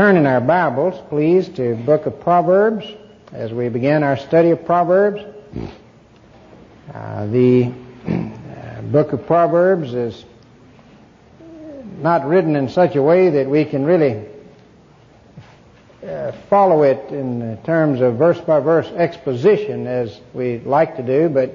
turn 0.00 0.16
in 0.16 0.24
our 0.24 0.40
Bibles, 0.40 0.98
please, 1.10 1.46
to 1.50 1.74
book 1.74 2.06
of 2.06 2.20
Proverbs 2.20 2.86
as 3.32 3.52
we 3.52 3.68
begin 3.68 4.02
our 4.02 4.16
study 4.16 4.48
of 4.48 4.64
Proverbs. 4.64 5.20
Uh, 6.94 7.26
the 7.26 7.70
uh, 8.08 8.80
book 8.80 9.12
of 9.12 9.26
Proverbs 9.26 9.92
is 9.92 10.24
not 11.98 12.26
written 12.26 12.56
in 12.56 12.70
such 12.70 12.96
a 12.96 13.02
way 13.02 13.28
that 13.28 13.46
we 13.46 13.66
can 13.66 13.84
really 13.84 14.24
uh, 16.02 16.32
follow 16.48 16.82
it 16.82 17.12
in 17.12 17.58
terms 17.64 18.00
of 18.00 18.14
verse 18.14 18.40
by 18.40 18.58
verse 18.58 18.86
exposition 18.86 19.86
as 19.86 20.18
we 20.32 20.60
like 20.60 20.96
to 20.96 21.02
do, 21.02 21.28
but 21.28 21.50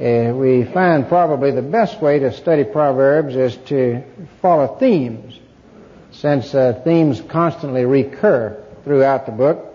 uh, 0.00 0.32
we 0.32 0.62
find 0.62 1.08
probably 1.08 1.50
the 1.50 1.62
best 1.62 2.00
way 2.00 2.20
to 2.20 2.32
study 2.32 2.62
Proverbs 2.62 3.34
is 3.34 3.56
to 3.66 4.04
follow 4.40 4.76
themes, 4.78 5.40
since 6.20 6.54
uh, 6.54 6.80
themes 6.84 7.20
constantly 7.20 7.84
recur 7.84 8.62
throughout 8.84 9.26
the 9.26 9.32
book. 9.32 9.74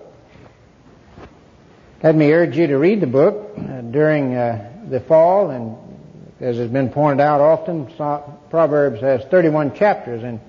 Let 2.02 2.16
me 2.16 2.32
urge 2.32 2.58
you 2.58 2.68
to 2.68 2.78
read 2.78 3.00
the 3.00 3.08
book 3.08 3.54
uh, 3.58 3.82
during 3.82 4.36
uh, 4.36 4.88
the 4.90 5.00
fall, 5.00 5.52
and 5.52 5.78
as 6.40 6.58
has 6.58 6.70
been 6.70 6.90
pointed 6.90 7.22
out 7.22 7.42
often, 7.42 7.86
Proverbs 8.50 9.02
has 9.02 9.24
31 9.26 9.76
chapters, 9.76 10.24
and 10.24 10.40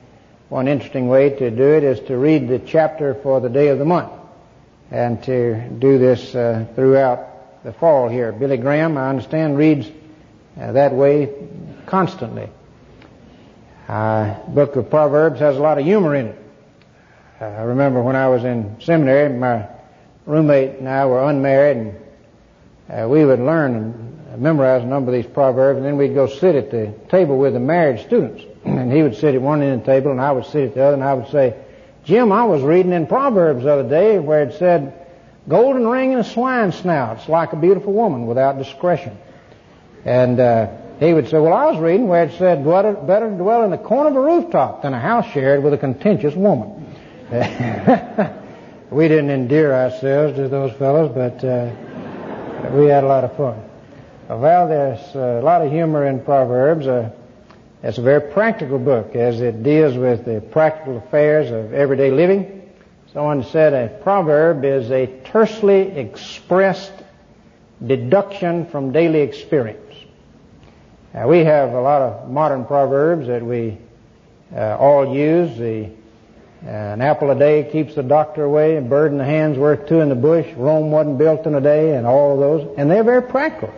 one 0.48 0.66
interesting 0.66 1.08
way 1.08 1.30
to 1.30 1.50
do 1.50 1.74
it 1.74 1.84
is 1.84 2.00
to 2.08 2.16
read 2.16 2.48
the 2.48 2.58
chapter 2.58 3.14
for 3.14 3.40
the 3.40 3.50
day 3.50 3.68
of 3.68 3.78
the 3.78 3.84
month, 3.84 4.12
and 4.90 5.22
to 5.24 5.68
do 5.68 5.98
this 5.98 6.34
uh, 6.34 6.64
throughout 6.74 7.64
the 7.64 7.72
fall 7.74 8.08
here. 8.08 8.32
Billy 8.32 8.56
Graham, 8.56 8.96
I 8.96 9.10
understand, 9.10 9.58
reads 9.58 9.90
uh, 10.58 10.72
that 10.72 10.94
way 10.94 11.30
constantly. 11.84 12.48
Uh, 13.92 14.38
book 14.48 14.74
of 14.76 14.88
Proverbs 14.88 15.38
has 15.40 15.58
a 15.58 15.60
lot 15.60 15.76
of 15.76 15.84
humor 15.84 16.14
in 16.14 16.28
it. 16.28 16.38
Uh, 17.38 17.44
I 17.44 17.62
remember 17.64 18.00
when 18.00 18.16
I 18.16 18.26
was 18.26 18.42
in 18.42 18.80
seminary, 18.80 19.28
my 19.28 19.68
roommate 20.24 20.78
and 20.78 20.88
I 20.88 21.04
were 21.04 21.22
unmarried, 21.28 21.76
and 21.76 21.96
uh, 22.88 23.06
we 23.06 23.22
would 23.22 23.38
learn 23.38 23.74
and 23.74 24.40
memorize 24.40 24.82
a 24.82 24.86
number 24.86 25.14
of 25.14 25.22
these 25.22 25.30
proverbs, 25.30 25.76
and 25.76 25.84
then 25.84 25.98
we'd 25.98 26.14
go 26.14 26.26
sit 26.26 26.54
at 26.54 26.70
the 26.70 26.94
table 27.10 27.36
with 27.36 27.52
the 27.52 27.60
married 27.60 28.00
students. 28.00 28.42
and 28.64 28.90
he 28.90 29.02
would 29.02 29.14
sit 29.14 29.34
at 29.34 29.42
one 29.42 29.60
end 29.60 29.80
of 29.80 29.80
the 29.80 29.92
table, 29.92 30.10
and 30.10 30.22
I 30.22 30.32
would 30.32 30.46
sit 30.46 30.68
at 30.68 30.74
the 30.74 30.84
other, 30.84 30.94
and 30.94 31.04
I 31.04 31.12
would 31.12 31.30
say, 31.30 31.54
Jim, 32.04 32.32
I 32.32 32.44
was 32.44 32.62
reading 32.62 32.92
in 32.92 33.06
Proverbs 33.06 33.64
the 33.64 33.74
other 33.74 33.88
day 33.90 34.18
where 34.18 34.42
it 34.44 34.54
said, 34.54 35.06
golden 35.46 35.86
ring 35.86 36.12
and 36.12 36.22
a 36.22 36.24
swine 36.24 36.72
snout. 36.72 37.18
It's 37.18 37.28
like 37.28 37.52
a 37.52 37.56
beautiful 37.56 37.92
woman 37.92 38.26
without 38.26 38.56
discretion. 38.56 39.18
And 40.06 40.40
uh, 40.40 40.78
he 41.02 41.14
would 41.14 41.28
say, 41.28 41.38
well, 41.38 41.52
I 41.52 41.70
was 41.70 41.80
reading 41.80 42.08
where 42.08 42.24
it 42.24 42.38
said, 42.38 42.64
better 42.64 43.30
to 43.30 43.36
dwell 43.36 43.64
in 43.64 43.70
the 43.70 43.78
corner 43.78 44.10
of 44.10 44.16
a 44.16 44.20
rooftop 44.20 44.82
than 44.82 44.94
a 44.94 45.00
house 45.00 45.26
shared 45.32 45.62
with 45.62 45.72
a 45.72 45.78
contentious 45.78 46.34
woman. 46.34 46.86
we 48.90 49.08
didn't 49.08 49.30
endear 49.30 49.72
ourselves 49.72 50.36
to 50.36 50.48
those 50.48 50.72
fellows, 50.74 51.10
but 51.14 51.42
uh, 51.44 51.72
we 52.74 52.86
had 52.86 53.04
a 53.04 53.06
lot 53.06 53.24
of 53.24 53.36
fun. 53.36 53.62
Well, 54.28 54.68
there's 54.68 55.14
a 55.14 55.40
lot 55.42 55.62
of 55.62 55.72
humor 55.72 56.06
in 56.06 56.22
Proverbs. 56.22 56.86
Uh, 56.86 57.10
it's 57.82 57.98
a 57.98 58.02
very 58.02 58.32
practical 58.32 58.78
book 58.78 59.16
as 59.16 59.40
it 59.40 59.62
deals 59.62 59.96
with 59.96 60.24
the 60.24 60.40
practical 60.40 60.98
affairs 60.98 61.50
of 61.50 61.72
everyday 61.72 62.10
living. 62.10 62.70
Someone 63.12 63.44
said 63.44 63.72
a 63.72 63.88
proverb 64.02 64.64
is 64.64 64.90
a 64.90 65.06
tersely 65.24 65.80
expressed 65.98 66.92
deduction 67.84 68.66
from 68.66 68.92
daily 68.92 69.20
experience. 69.20 69.91
We 71.14 71.44
have 71.44 71.72
a 71.72 71.80
lot 71.80 72.02
of 72.02 72.30
modern 72.30 72.64
proverbs 72.64 73.26
that 73.26 73.44
we 73.44 73.78
uh, 74.54 74.76
all 74.78 75.14
use. 75.14 75.56
The 75.58 75.90
uh, 76.64 76.68
an 76.68 77.02
apple 77.02 77.30
a 77.30 77.34
day 77.34 77.68
keeps 77.70 77.96
the 77.96 78.02
doctor 78.02 78.44
away, 78.44 78.76
a 78.76 78.80
bird 78.80 79.10
in 79.12 79.18
the 79.18 79.24
hand's 79.24 79.58
worth 79.58 79.88
two 79.88 80.00
in 80.00 80.08
the 80.08 80.14
bush, 80.14 80.46
Rome 80.56 80.92
wasn't 80.92 81.18
built 81.18 81.44
in 81.46 81.54
a 81.56 81.60
day, 81.60 81.96
and 81.96 82.06
all 82.06 82.34
of 82.34 82.38
those. 82.38 82.78
And 82.78 82.88
they're 82.88 83.02
very 83.02 83.22
practical 83.22 83.74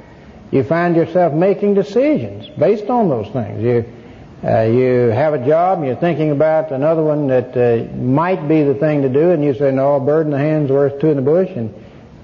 you 0.55 0.63
find 0.63 0.95
yourself 0.95 1.33
making 1.33 1.75
decisions 1.75 2.49
based 2.57 2.89
on 2.89 3.09
those 3.09 3.29
things. 3.29 3.61
You 3.61 3.85
uh, 4.45 4.63
you 4.63 5.09
have 5.09 5.33
a 5.33 5.45
job, 5.45 5.79
and 5.79 5.87
you're 5.87 5.97
thinking 5.97 6.31
about 6.31 6.71
another 6.71 7.03
one 7.03 7.29
that 7.29 7.57
uh, 7.57 7.93
might 7.97 8.47
be 8.47 8.63
the 8.63 8.75
thing 8.75 9.01
to 9.03 9.09
do, 9.09 9.31
and 9.31 9.43
you 9.43 9.55
say, 9.55 9.73
no, 9.73 9.97
a 9.97 10.01
bird 10.01 10.27
in 10.27 10.33
the 10.33 10.39
hand's 10.39 10.71
worth 10.71 11.01
two 11.01 11.09
in 11.09 11.17
the 11.17 11.23
bush, 11.23 11.49
and 11.57 11.75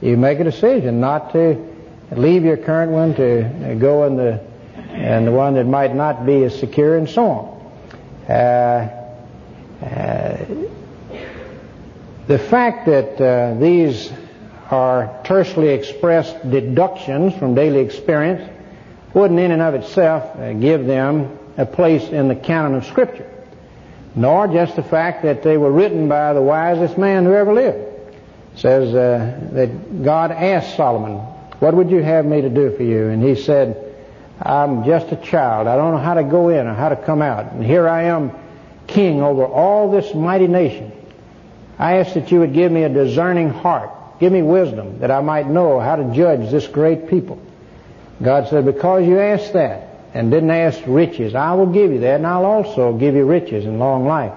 you 0.03 0.19
make 0.19 0.39
a 0.39 0.45
decision 0.45 1.01
not 1.01 1.33
to 1.33 1.57
leave 2.13 2.45
your 2.45 2.59
current 2.59 2.93
one 2.93 3.15
to 3.15 3.77
go 3.81 4.05
in 4.05 4.17
the 4.17 4.39
and 4.93 5.27
the 5.27 5.33
one 5.33 5.55
that 5.55 5.67
might 5.67 5.95
not 5.95 6.27
be 6.27 6.45
as 6.45 6.59
secure, 6.59 6.97
and 6.97 7.09
so 7.09 7.25
on. 7.31 8.33
Uh, 8.33 8.97
uh 9.83 10.45
the 12.27 12.39
fact 12.39 12.87
that 12.87 13.21
uh, 13.21 13.59
these 13.59 14.12
are 14.71 15.21
tersely 15.25 15.71
expressed 15.71 16.49
deductions 16.49 17.34
from 17.34 17.56
daily 17.56 17.81
experience 17.81 18.49
wouldn't 19.12 19.41
in 19.41 19.51
and 19.51 19.61
of 19.61 19.75
itself 19.75 20.37
uh, 20.37 20.53
give 20.53 20.87
them 20.87 21.37
a 21.57 21.67
place 21.67 22.05
in 22.09 22.28
the 22.28 22.37
canon 22.37 22.77
of 22.77 22.87
Scripture, 22.87 23.28
nor 24.15 24.47
just 24.47 24.77
the 24.77 24.83
fact 24.83 25.25
that 25.25 25.43
they 25.43 25.57
were 25.57 25.72
written 25.72 26.09
by 26.09 26.33
the 26.33 26.41
wisest 26.41 26.97
man 26.97 27.25
who 27.25 27.34
ever 27.34 27.53
lived. 27.53 27.78
It 27.78 28.59
says 28.59 28.95
uh, 28.95 29.49
that 29.53 30.05
God 30.05 30.31
asked 30.31 30.77
Solomon, 30.77 31.17
What 31.59 31.75
would 31.75 31.91
you 31.91 32.03
have 32.03 32.25
me 32.25 32.43
to 32.43 32.49
do 32.49 32.77
for 32.77 32.84
you? 32.84 33.09
And 33.09 33.22
he 33.22 33.34
said, 33.34 33.90
I'm 34.41 34.84
just 34.84 35.12
a 35.12 35.17
child. 35.17 35.67
I 35.67 35.77
don't 35.77 35.93
know 35.93 36.01
how 36.01 36.15
to 36.15 36.25
go 36.25 36.49
in 36.49 36.67
or 36.67 36.75
how 36.75 36.89
to 36.89 36.97
come 36.97 37.23
out. 37.23 37.53
And 37.53 37.65
here 37.65 37.89
I 37.89 38.05
am, 38.05 38.33
king 38.87 39.23
over 39.23 39.45
all 39.45 39.91
this 39.91 40.15
mighty 40.15 40.47
nation. 40.47 40.93
I 41.78 41.99
ask 41.99 42.15
that 42.15 42.31
you 42.33 42.41
would 42.41 42.55
give 42.55 42.71
me 42.73 42.83
a 42.83 42.89
discerning 42.89 43.51
heart. 43.51 43.91
Give 44.19 44.33
me 44.33 44.43
wisdom 44.43 45.01
that 45.01 45.11
I 45.11 45.21
might 45.21 45.49
know 45.49 45.81
how 45.81 45.97
to 45.97 46.15
judge 46.15 46.51
this 46.51 46.67
great 46.67 47.09
people. 47.09 47.41
God 48.23 48.49
said, 48.49 48.67
Because 48.67 49.06
you 49.06 49.19
asked 49.19 49.55
that, 49.55 49.91
and 50.12 50.31
didn't 50.31 50.51
ask 50.51 50.81
riches. 50.87 51.34
I 51.34 51.55
will 51.55 51.72
give 51.72 51.93
you 51.93 52.01
that, 52.01 52.17
and 52.17 52.27
I'll 52.27 52.45
also 52.45 52.93
give 52.95 53.15
you 53.15 53.25
riches 53.25 53.65
and 53.65 53.78
long 53.78 54.07
life. 54.07 54.33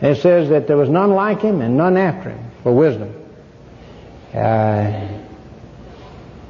And 0.00 0.16
it 0.16 0.20
says 0.20 0.50
that 0.50 0.66
there 0.66 0.76
was 0.76 0.88
none 0.88 1.10
like 1.10 1.40
him 1.40 1.60
and 1.60 1.76
none 1.76 1.96
after 1.96 2.30
him 2.30 2.50
for 2.62 2.72
wisdom. 2.72 3.14
Uh, 4.34 5.08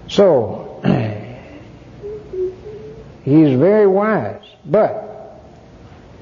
so, 0.09 0.81
he's 3.22 3.59
very 3.59 3.87
wise, 3.87 4.44
but 4.65 5.41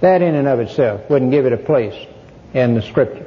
that 0.00 0.22
in 0.22 0.34
and 0.34 0.48
of 0.48 0.60
itself 0.60 1.08
wouldn't 1.10 1.30
give 1.30 1.46
it 1.46 1.52
a 1.52 1.58
place 1.58 1.94
in 2.54 2.74
the 2.74 2.82
Scripture. 2.82 3.26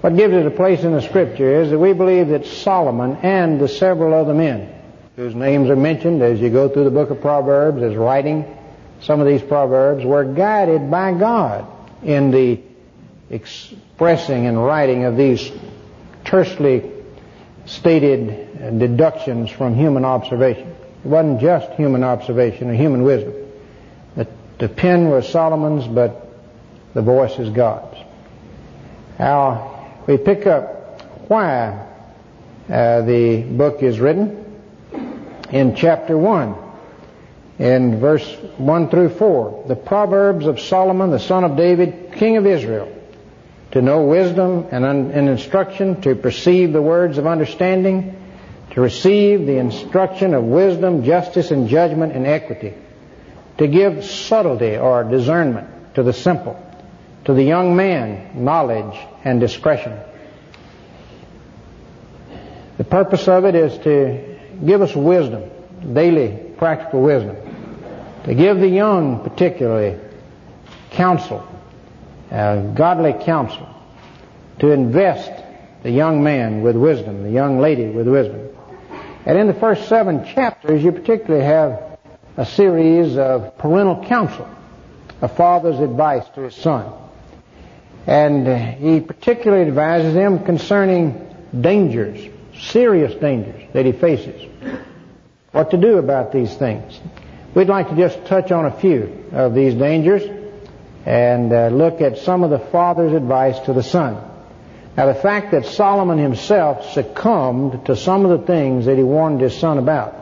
What 0.00 0.16
gives 0.16 0.34
it 0.34 0.46
a 0.46 0.50
place 0.50 0.84
in 0.84 0.92
the 0.92 1.02
Scripture 1.02 1.62
is 1.62 1.70
that 1.70 1.78
we 1.78 1.92
believe 1.92 2.28
that 2.28 2.46
Solomon 2.46 3.16
and 3.22 3.60
the 3.60 3.68
several 3.68 4.14
other 4.14 4.34
men 4.34 4.72
whose 5.16 5.34
names 5.34 5.70
are 5.70 5.76
mentioned 5.76 6.22
as 6.22 6.40
you 6.40 6.50
go 6.50 6.68
through 6.68 6.84
the 6.84 6.90
book 6.90 7.10
of 7.10 7.20
Proverbs 7.20 7.82
as 7.82 7.96
writing 7.96 8.56
some 9.00 9.20
of 9.20 9.26
these 9.26 9.42
Proverbs 9.42 10.04
were 10.04 10.24
guided 10.24 10.90
by 10.90 11.12
God 11.12 11.66
in 12.02 12.30
the 12.30 12.60
expressing 13.30 14.46
and 14.46 14.62
writing 14.62 15.04
of 15.04 15.16
these 15.16 15.50
tersely 16.24 16.90
stated 17.66 18.78
deductions 18.78 19.50
from 19.50 19.74
human 19.74 20.04
observation. 20.04 20.74
It 21.06 21.10
wasn't 21.10 21.40
just 21.40 21.70
human 21.74 22.02
observation 22.02 22.68
or 22.68 22.74
human 22.74 23.04
wisdom. 23.04 23.32
The, 24.16 24.26
the 24.58 24.68
pen 24.68 25.08
was 25.08 25.28
Solomon's, 25.28 25.86
but 25.86 26.32
the 26.94 27.02
voice 27.02 27.38
is 27.38 27.48
God's. 27.50 27.96
Now, 29.16 30.02
we 30.08 30.16
pick 30.16 30.48
up 30.48 31.00
why 31.28 31.86
uh, 32.68 33.02
the 33.02 33.44
book 33.44 33.84
is 33.84 34.00
written 34.00 34.60
in 35.52 35.76
chapter 35.76 36.18
1, 36.18 36.56
in 37.60 38.00
verse 38.00 38.28
1 38.56 38.88
through 38.88 39.10
4. 39.10 39.66
The 39.68 39.76
Proverbs 39.76 40.46
of 40.46 40.58
Solomon, 40.58 41.12
the 41.12 41.20
son 41.20 41.44
of 41.44 41.56
David, 41.56 42.14
king 42.14 42.36
of 42.36 42.48
Israel, 42.48 42.92
to 43.70 43.80
know 43.80 44.06
wisdom 44.06 44.66
and, 44.72 44.84
and 44.84 45.28
instruction, 45.28 46.00
to 46.00 46.16
perceive 46.16 46.72
the 46.72 46.82
words 46.82 47.16
of 47.16 47.28
understanding, 47.28 48.25
to 48.76 48.82
receive 48.82 49.46
the 49.46 49.56
instruction 49.56 50.34
of 50.34 50.44
wisdom, 50.44 51.02
justice, 51.02 51.50
and 51.50 51.66
judgment 51.66 52.12
and 52.12 52.26
equity, 52.26 52.74
to 53.56 53.66
give 53.66 54.04
subtlety 54.04 54.76
or 54.76 55.02
discernment 55.02 55.94
to 55.94 56.02
the 56.02 56.12
simple, 56.12 56.62
to 57.24 57.32
the 57.32 57.42
young 57.42 57.74
man 57.74 58.44
knowledge 58.44 58.94
and 59.24 59.40
discretion. 59.40 59.98
The 62.76 62.84
purpose 62.84 63.26
of 63.28 63.46
it 63.46 63.54
is 63.54 63.78
to 63.78 64.38
give 64.66 64.82
us 64.82 64.94
wisdom, 64.94 65.50
daily 65.94 66.36
practical 66.58 67.00
wisdom. 67.00 67.34
To 68.24 68.34
give 68.34 68.60
the 68.60 68.68
young, 68.68 69.24
particularly, 69.24 69.98
counsel, 70.90 71.48
uh, 72.30 72.60
godly 72.74 73.14
counsel. 73.24 73.70
To 74.58 74.70
invest 74.70 75.32
the 75.82 75.90
young 75.90 76.22
man 76.22 76.60
with 76.60 76.76
wisdom, 76.76 77.22
the 77.22 77.30
young 77.30 77.58
lady 77.58 77.88
with 77.88 78.06
wisdom. 78.06 78.50
And 79.26 79.36
in 79.36 79.48
the 79.48 79.54
first 79.54 79.88
seven 79.88 80.24
chapters, 80.24 80.84
you 80.84 80.92
particularly 80.92 81.44
have 81.44 81.98
a 82.36 82.46
series 82.46 83.18
of 83.18 83.58
parental 83.58 84.04
counsel, 84.04 84.48
a 85.20 85.28
father's 85.28 85.80
advice 85.80 86.24
to 86.36 86.42
his 86.42 86.54
son. 86.54 86.92
And 88.06 88.46
he 88.78 89.00
particularly 89.00 89.66
advises 89.66 90.14
him 90.14 90.44
concerning 90.44 91.34
dangers, 91.60 92.30
serious 92.56 93.14
dangers 93.16 93.62
that 93.72 93.84
he 93.84 93.90
faces. 93.90 94.48
What 95.50 95.72
to 95.72 95.76
do 95.76 95.98
about 95.98 96.30
these 96.30 96.54
things. 96.54 97.00
We'd 97.52 97.68
like 97.68 97.88
to 97.88 97.96
just 97.96 98.26
touch 98.26 98.52
on 98.52 98.66
a 98.66 98.80
few 98.80 99.24
of 99.32 99.54
these 99.54 99.74
dangers 99.74 100.22
and 101.04 101.52
uh, 101.52 101.68
look 101.68 102.00
at 102.00 102.18
some 102.18 102.44
of 102.44 102.50
the 102.50 102.58
father's 102.58 103.12
advice 103.12 103.58
to 103.60 103.72
the 103.72 103.82
son. 103.82 104.22
Now, 104.96 105.06
the 105.06 105.14
fact 105.14 105.50
that 105.50 105.66
Solomon 105.66 106.16
himself 106.16 106.92
succumbed 106.92 107.84
to 107.86 107.96
some 107.96 108.24
of 108.24 108.40
the 108.40 108.46
things 108.46 108.86
that 108.86 108.96
he 108.96 109.02
warned 109.02 109.42
his 109.42 109.54
son 109.54 109.76
about 109.76 110.14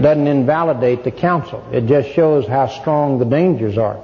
doesn't 0.00 0.26
invalidate 0.26 1.04
the 1.04 1.12
counsel. 1.12 1.64
It 1.72 1.86
just 1.86 2.10
shows 2.10 2.48
how 2.48 2.66
strong 2.66 3.18
the 3.18 3.24
dangers 3.24 3.78
are. 3.78 4.02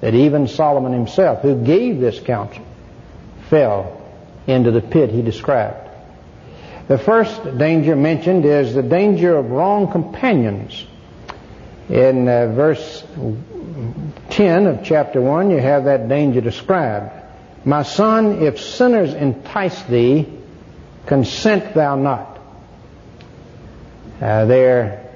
That 0.00 0.14
even 0.14 0.46
Solomon 0.46 0.92
himself, 0.92 1.40
who 1.42 1.64
gave 1.64 2.00
this 2.00 2.20
counsel, 2.20 2.64
fell 3.50 4.00
into 4.46 4.70
the 4.70 4.80
pit 4.80 5.10
he 5.10 5.22
described. 5.22 5.90
The 6.86 6.98
first 6.98 7.58
danger 7.58 7.96
mentioned 7.96 8.44
is 8.44 8.74
the 8.74 8.82
danger 8.82 9.36
of 9.36 9.50
wrong 9.50 9.90
companions. 9.90 10.86
In 11.88 12.28
uh, 12.28 12.52
verse 12.52 13.04
10 14.30 14.66
of 14.66 14.84
chapter 14.84 15.20
1, 15.20 15.50
you 15.50 15.58
have 15.58 15.84
that 15.84 16.08
danger 16.08 16.40
described. 16.40 17.23
My 17.64 17.82
son, 17.82 18.42
if 18.42 18.60
sinners 18.60 19.14
entice 19.14 19.82
thee, 19.84 20.26
consent 21.06 21.74
thou 21.74 21.96
not. 21.96 22.38
Uh, 24.20 24.44
their 24.44 25.10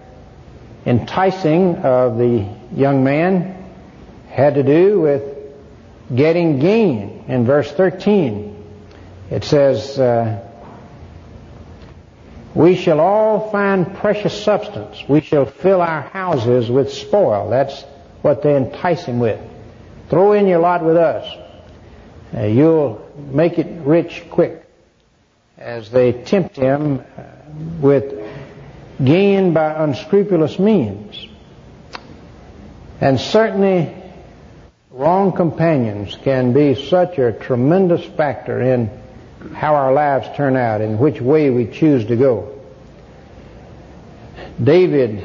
enticing 0.87 1.77
of 1.77 2.17
the 2.17 2.49
young 2.75 3.05
man 3.05 3.55
had 4.29 4.55
to 4.55 4.63
do 4.63 5.01
with 5.01 5.23
getting 6.15 6.59
gain. 6.59 7.25
In 7.29 7.45
verse 7.45 7.71
13, 7.71 8.57
it 9.31 9.45
says, 9.45 9.99
uh, 9.99 10.45
we 12.55 12.77
shall 12.77 13.01
all 13.01 13.51
find 13.51 13.95
precious 13.97 14.43
substance. 14.43 15.05
We 15.07 15.21
shall 15.21 15.45
fill 15.45 15.83
our 15.83 16.03
houses 16.03 16.71
with 16.71 16.93
spoil. 16.93 17.51
That's 17.51 17.83
what 18.23 18.43
they 18.43 18.57
entice 18.57 19.05
him 19.05 19.19
with. 19.19 19.41
Throw 20.09 20.33
in 20.33 20.47
your 20.47 20.61
lot 20.61 20.83
with 20.83 20.97
us. 20.97 21.48
Uh, 22.35 22.45
you'll 22.45 23.11
make 23.17 23.59
it 23.59 23.87
rich 23.87 24.25
quick. 24.31 24.65
As 25.57 25.91
they 25.91 26.13
tempt 26.13 26.57
him 26.57 27.01
uh, 27.01 27.23
with 27.81 28.15
gain 29.03 29.53
by 29.53 29.83
unscrupulous 29.83 30.59
means. 30.59 31.27
And 33.01 33.19
certainly, 33.19 33.95
wrong 34.91 35.33
companions 35.33 36.17
can 36.23 36.53
be 36.53 36.75
such 36.89 37.19
a 37.19 37.33
tremendous 37.33 38.05
factor 38.05 38.61
in 38.61 38.91
how 39.55 39.75
our 39.75 39.93
lives 39.93 40.29
turn 40.37 40.57
out 40.57 40.81
and 40.81 40.99
which 40.99 41.21
way 41.21 41.51
we 41.51 41.67
choose 41.67 42.05
to 42.07 42.17
go. 42.17 42.59
David 44.63 45.25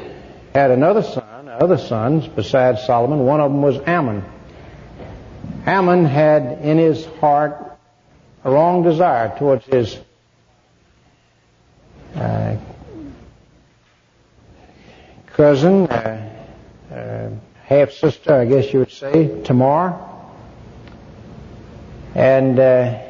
had 0.54 0.70
another 0.70 1.02
son, 1.02 1.48
other 1.48 1.78
sons 1.78 2.28
besides 2.28 2.84
Solomon. 2.84 3.26
One 3.26 3.40
of 3.40 3.50
them 3.50 3.62
was 3.62 3.76
Amnon. 3.86 4.24
Amnon 5.66 6.04
had 6.04 6.60
in 6.62 6.78
his 6.78 7.06
heart 7.20 7.56
a 8.44 8.50
wrong 8.50 8.82
desire 8.82 9.36
towards 9.38 9.64
his 9.64 9.98
uh, 12.14 12.56
cousin, 15.28 15.86
uh, 15.86 16.30
uh, 16.92 17.30
half 17.64 17.92
sister, 17.92 18.34
I 18.34 18.44
guess 18.44 18.72
you 18.72 18.80
would 18.80 18.92
say, 18.92 19.42
Tamar. 19.44 19.98
And 22.14 22.58
uh, 22.58 23.00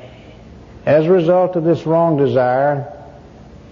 as 0.87 1.07
a 1.07 1.11
result 1.11 1.57
of 1.57 1.65
this 1.65 1.85
wrong 1.85 2.17
desire, 2.17 2.93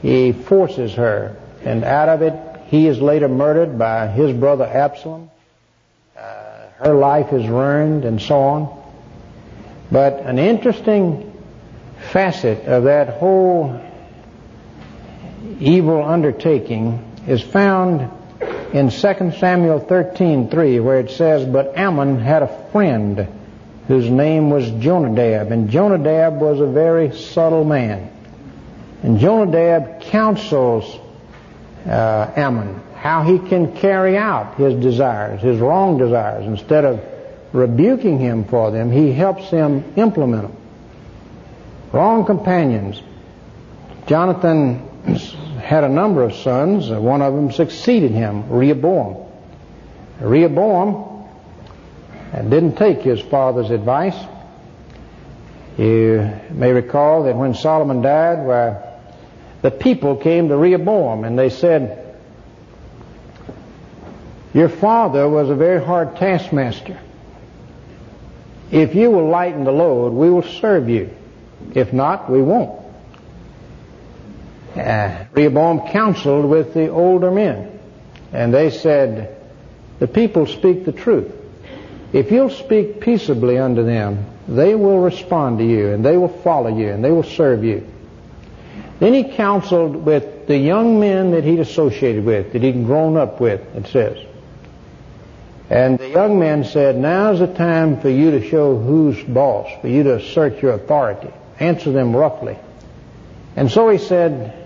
he 0.03 0.33
forces 0.33 0.95
her, 0.95 1.37
and 1.65 1.85
out 1.85 2.09
of 2.09 2.23
it, 2.23 2.35
he 2.67 2.89
is 2.89 3.01
later 3.01 3.29
murdered 3.29 3.79
by 3.79 4.09
his 4.09 4.33
brother 4.33 4.65
Absalom. 4.65 5.31
Her 6.83 6.95
life 6.95 7.33
is 7.33 7.47
ruined, 7.49 8.05
and 8.05 8.21
so 8.21 8.39
on. 8.39 8.83
But 9.91 10.21
an 10.21 10.39
interesting 10.39 11.33
facet 12.11 12.65
of 12.65 12.85
that 12.85 13.11
whole 13.11 13.81
evil 15.61 16.03
undertaking 16.03 17.05
is 17.29 17.41
found 17.41 18.11
in 18.73 18.91
2 18.91 19.33
Samuel 19.39 19.81
13:3 19.81 20.83
where 20.83 20.99
it 20.99 21.11
says 21.11 21.45
but 21.45 21.77
Amnon 21.77 22.19
had 22.19 22.43
a 22.43 22.49
friend 22.73 23.29
whose 23.87 24.09
name 24.09 24.51
was 24.51 24.69
Jonadab. 24.71 25.53
And 25.53 25.71
Jonadab 25.71 26.41
was 26.41 26.61
a 26.61 26.67
very 26.67 27.15
subtle 27.17 27.65
man. 27.65 28.11
And 29.03 29.19
Jonadab 29.19 30.01
counsels 30.01 30.99
uh, 31.87 32.31
Amnon 32.37 32.81
how 33.03 33.25
he 33.25 33.37
can 33.37 33.75
carry 33.79 34.17
out 34.17 34.55
his 34.55 34.81
desires, 34.81 35.41
his 35.41 35.59
wrong 35.59 35.99
desires. 35.99 36.47
Instead 36.47 36.85
of 36.85 37.05
rebuking 37.53 38.21
him 38.21 38.45
for 38.45 38.71
them, 38.71 38.93
he 38.93 39.11
helps 39.13 39.51
him 39.51 39.93
implement 39.97 40.43
them. 40.43 40.57
Wrong 41.91 42.25
companions. 42.25 43.03
Jonathan 44.07 44.89
had 45.61 45.83
a 45.83 45.89
number 45.89 46.23
of 46.23 46.33
sons. 46.33 46.91
One 46.91 47.23
of 47.23 47.35
them 47.35 47.51
succeeded 47.51 48.13
him, 48.13 48.49
Rehoboam. 48.49 49.27
Rehoboam 50.21 51.27
and 52.33 52.53
didn't 52.53 52.77
take 52.77 53.01
his 53.01 53.21
father's 53.21 53.71
advice. 53.71 54.17
You 55.77 56.33
may 56.51 56.71
recall 56.71 57.25
that 57.25 57.35
when 57.35 57.55
Solomon 57.55 58.01
died, 58.01 58.47
the 59.61 59.73
people 59.73 60.19
came 60.19 60.51
to 60.51 60.57
Rehoboam 60.57 61.25
and 61.25 61.37
they 61.37 61.51
said, 61.51 62.02
Your 64.55 64.69
father 64.69 65.29
was 65.29 65.49
a 65.49 65.55
very 65.55 65.83
hard 65.83 66.17
taskmaster. 66.17 67.01
If 68.71 68.95
you 68.95 69.11
will 69.11 69.29
lighten 69.29 69.65
the 69.65 69.73
load, 69.73 70.13
we 70.13 70.31
will 70.31 70.43
serve 70.43 70.89
you. 70.89 71.11
If 71.75 71.93
not, 71.93 72.31
we 72.31 72.43
won't. 72.43 72.81
Uh, 74.77 75.25
Rehoboam 75.33 75.89
counseled 75.89 76.47
with 76.47 76.73
the 76.75 76.89
older 76.89 77.31
men, 77.31 77.79
and 78.33 78.53
they 78.53 78.71
said, 78.71 79.37
The 79.99 80.09
people 80.09 80.47
speak 80.47 80.85
the 80.85 80.93
truth. 80.93 81.31
If 82.13 82.31
you'll 82.31 82.51
speak 82.51 83.01
peaceably 83.01 83.59
unto 83.59 83.85
them, 83.85 84.27
they 84.49 84.75
will 84.75 85.01
respond 85.01 85.59
to 85.59 85.65
you, 85.65 85.89
and 85.89 86.05
they 86.05 86.17
will 86.17 86.29
follow 86.29 86.75
you, 86.75 86.89
and 86.89 87.05
they 87.05 87.11
will 87.11 87.23
serve 87.23 87.65
you. 87.65 87.87
Then 88.99 89.15
he 89.15 89.25
counseled 89.25 89.97
with 89.97 90.47
the 90.47 90.57
young 90.57 91.01
men 91.01 91.33
that 91.33 91.45
he'd 91.45 91.61
associated 91.61 92.25
with, 92.25 92.53
that 92.53 92.63
he'd 92.63 92.85
grown 92.85 93.17
up 93.17 93.41
with, 93.41 93.61
it 93.75 93.87
says. 93.89 94.19
And 95.71 95.99
the 95.99 96.09
young 96.09 96.39
man 96.39 96.65
said, 96.65 96.97
now's 96.97 97.39
the 97.39 97.47
time 97.47 98.01
for 98.01 98.11
you 98.11 98.33
to 98.33 98.49
show 98.49 98.77
who's 98.77 99.23
boss, 99.23 99.69
for 99.81 99.89
you 99.89 100.03
to 100.03 100.17
assert 100.17 100.61
your 100.61 100.73
authority. 100.73 101.31
Answer 101.59 101.93
them 101.93 102.15
roughly. 102.15 102.59
And 103.57 103.71
so 103.71 103.89
he 103.89 103.99
said, 103.99 104.59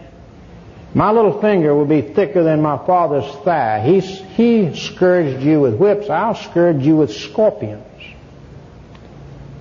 my 0.95 1.11
little 1.12 1.41
finger 1.41 1.75
will 1.75 1.87
be 1.87 2.00
thicker 2.00 2.43
than 2.43 2.62
my 2.62 2.79
father's 2.87 3.31
thigh. 3.45 3.81
He, 3.81 4.00
he 4.00 4.75
scourged 4.75 5.43
you 5.43 5.61
with 5.61 5.76
whips. 5.76 6.09
I'll 6.09 6.35
scourge 6.35 6.83
you 6.83 6.97
with 6.97 7.12
scorpions. 7.12 7.85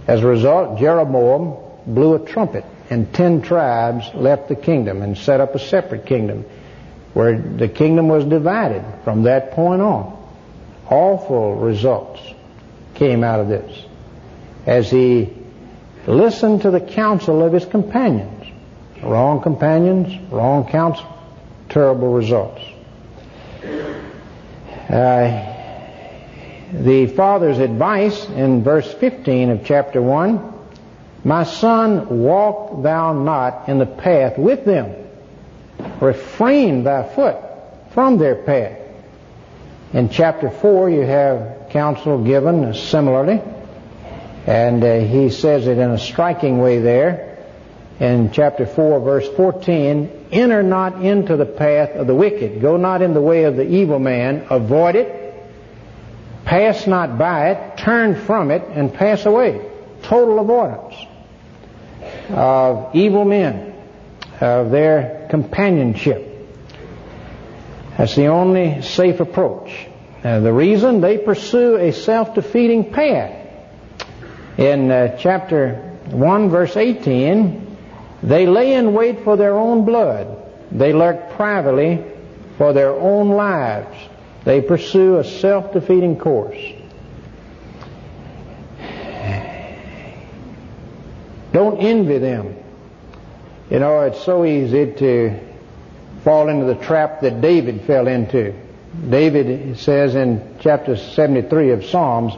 As 0.07 0.21
a 0.21 0.27
result, 0.27 0.79
Jeroboam 0.79 1.57
blew 1.85 2.15
a 2.15 2.19
trumpet, 2.19 2.63
and 2.89 3.13
ten 3.13 3.41
tribes 3.41 4.09
left 4.13 4.47
the 4.47 4.55
kingdom 4.55 5.01
and 5.01 5.17
set 5.17 5.41
up 5.41 5.55
a 5.55 5.59
separate 5.59 6.05
kingdom, 6.05 6.45
where 7.13 7.37
the 7.37 7.67
kingdom 7.67 8.07
was 8.07 8.23
divided 8.23 8.85
from 9.03 9.23
that 9.23 9.51
point 9.51 9.81
on. 9.81 10.14
Awful 10.89 11.55
results 11.55 12.21
came 12.93 13.23
out 13.23 13.39
of 13.39 13.47
this 13.47 13.85
as 14.65 14.89
he 14.89 15.33
listened 16.07 16.61
to 16.61 16.71
the 16.71 16.79
counsel 16.79 17.43
of 17.43 17.53
his 17.53 17.65
companions. 17.65 18.45
Wrong 19.03 19.41
companions, 19.41 20.31
wrong 20.31 20.67
counsel 20.67 21.05
terrible 21.69 22.13
results. 22.13 22.61
Uh, 24.89 25.53
the 26.71 27.07
father's 27.07 27.59
advice 27.59 28.25
in 28.29 28.63
verse 28.63 28.91
15 28.93 29.49
of 29.49 29.65
chapter 29.65 30.01
1 30.01 30.53
My 31.23 31.43
son, 31.43 32.23
walk 32.23 32.83
thou 32.83 33.13
not 33.13 33.67
in 33.67 33.79
the 33.79 33.85
path 33.85 34.37
with 34.37 34.65
them, 34.65 34.93
refrain 35.99 36.83
thy 36.83 37.03
foot 37.15 37.37
from 37.91 38.17
their 38.17 38.35
path. 38.35 38.84
In 39.93 40.09
chapter 40.09 40.49
4, 40.49 40.89
you 40.89 41.01
have 41.01 41.69
counsel 41.69 42.23
given 42.23 42.73
similarly, 42.73 43.41
and 44.45 44.83
uh, 44.83 44.99
he 44.99 45.29
says 45.29 45.67
it 45.67 45.77
in 45.77 45.91
a 45.91 45.99
striking 45.99 46.59
way 46.59 46.79
there 46.79 47.35
in 47.99 48.31
chapter 48.31 48.65
4, 48.65 48.99
verse 48.99 49.27
14, 49.37 50.27
enter 50.31 50.61
not 50.61 51.01
into 51.01 51.37
the 51.37 51.45
path 51.45 51.91
of 51.91 52.07
the 52.07 52.15
wicked. 52.15 52.61
Go 52.61 52.75
not 52.75 53.01
in 53.01 53.13
the 53.13 53.21
way 53.21 53.45
of 53.45 53.55
the 53.55 53.65
evil 53.65 53.99
man. 53.99 54.47
Avoid 54.49 54.97
it. 54.97 55.33
Pass 56.43 56.87
not 56.87 57.17
by 57.17 57.51
it. 57.51 57.77
Turn 57.77 58.15
from 58.15 58.51
it 58.51 58.63
and 58.63 58.93
pass 58.93 59.25
away. 59.25 59.71
total 60.03 60.39
avoidance 60.39 60.95
of 62.29 62.93
evil 62.93 63.25
men, 63.25 63.73
of 64.41 64.71
their 64.71 65.27
companionship. 65.31 66.24
That's 67.97 68.15
the 68.15 68.27
only 68.27 68.81
safe 68.81 69.19
approach. 69.19 69.87
Uh, 70.23 70.39
the 70.39 70.51
reason 70.51 71.01
they 71.01 71.17
pursue 71.17 71.77
a 71.77 71.93
self-defeating 71.93 72.91
path. 72.91 73.41
In 74.57 74.91
uh, 74.91 75.17
chapter 75.17 75.75
1 76.09 76.49
verse 76.49 76.75
18, 76.75 77.77
they 78.23 78.47
lay 78.47 78.73
in 78.73 78.93
wait 78.93 79.23
for 79.23 79.37
their 79.37 79.57
own 79.57 79.85
blood. 79.85 80.35
They 80.71 80.93
lurk 80.93 81.31
privately 81.31 82.03
for 82.57 82.73
their 82.73 82.91
own 82.91 83.29
lives. 83.29 83.95
They 84.43 84.61
pursue 84.61 85.17
a 85.17 85.23
self-defeating 85.23 86.17
course. 86.17 86.57
Don't 91.53 91.79
envy 91.79 92.17
them. 92.17 92.57
You 93.69 93.79
know, 93.79 94.01
it's 94.01 94.23
so 94.23 94.43
easy 94.43 94.91
to 94.91 95.39
fall 96.25 96.49
into 96.49 96.65
the 96.65 96.83
trap 96.83 97.21
that 97.21 97.39
David 97.39 97.83
fell 97.83 98.07
into. 98.07 98.53
David 99.09 99.77
says 99.77 100.15
in 100.15 100.57
chapter 100.59 100.97
73 100.97 101.71
of 101.71 101.85
Psalms, 101.85 102.33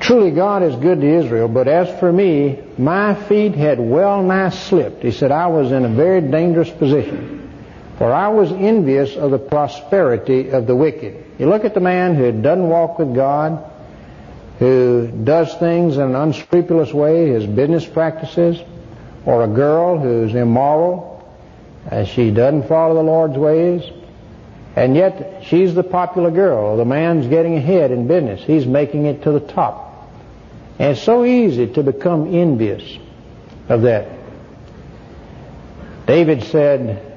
Truly 0.00 0.32
God 0.32 0.64
is 0.64 0.74
good 0.74 1.00
to 1.00 1.06
Israel, 1.06 1.46
but 1.46 1.68
as 1.68 2.00
for 2.00 2.12
me, 2.12 2.58
my 2.76 3.14
feet 3.14 3.54
had 3.54 3.78
well 3.78 4.24
nigh 4.24 4.50
slipped. 4.50 5.04
He 5.04 5.12
said, 5.12 5.30
I 5.30 5.46
was 5.46 5.70
in 5.70 5.84
a 5.84 5.88
very 5.88 6.20
dangerous 6.20 6.68
position, 6.68 7.48
for 7.98 8.12
I 8.12 8.28
was 8.28 8.50
envious 8.50 9.14
of 9.14 9.30
the 9.30 9.38
prosperity 9.38 10.48
of 10.48 10.66
the 10.66 10.74
wicked. 10.74 11.24
You 11.38 11.48
look 11.48 11.64
at 11.64 11.74
the 11.74 11.80
man 11.80 12.16
who 12.16 12.32
doesn't 12.32 12.68
walk 12.68 12.98
with 12.98 13.14
God, 13.14 13.70
who 14.58 15.06
does 15.22 15.54
things 15.54 15.96
in 15.96 16.02
an 16.02 16.16
unscrupulous 16.16 16.92
way, 16.92 17.28
his 17.28 17.46
business 17.46 17.86
practices, 17.86 18.60
or 19.24 19.44
a 19.44 19.48
girl 19.48 19.98
who's 19.98 20.34
immoral, 20.34 21.11
as 21.86 22.08
she 22.08 22.30
doesn't 22.30 22.68
follow 22.68 22.94
the 22.94 23.02
Lord's 23.02 23.36
ways, 23.36 23.82
and 24.74 24.96
yet 24.96 25.44
she's 25.44 25.74
the 25.74 25.82
popular 25.82 26.30
girl. 26.30 26.76
The 26.76 26.84
man's 26.84 27.26
getting 27.26 27.56
ahead 27.56 27.90
in 27.90 28.06
business. 28.06 28.42
He's 28.42 28.66
making 28.66 29.06
it 29.06 29.22
to 29.24 29.32
the 29.32 29.40
top. 29.40 30.10
And 30.78 30.92
it's 30.92 31.02
so 31.02 31.24
easy 31.24 31.66
to 31.74 31.82
become 31.82 32.34
envious 32.34 32.98
of 33.68 33.82
that. 33.82 34.08
David 36.06 36.42
said, 36.44 37.12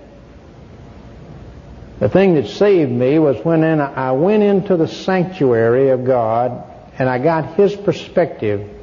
the 1.99 2.09
thing 2.09 2.35
that 2.35 2.47
saved 2.47 2.91
me 2.91 3.17
was 3.19 3.37
when 3.45 3.63
I 3.63 4.11
went 4.11 4.43
into 4.43 4.75
the 4.75 4.87
sanctuary 4.87 5.89
of 5.89 6.03
God 6.03 6.63
and 6.99 7.09
I 7.09 7.19
got 7.19 7.55
His 7.55 7.73
perspective 7.75 8.74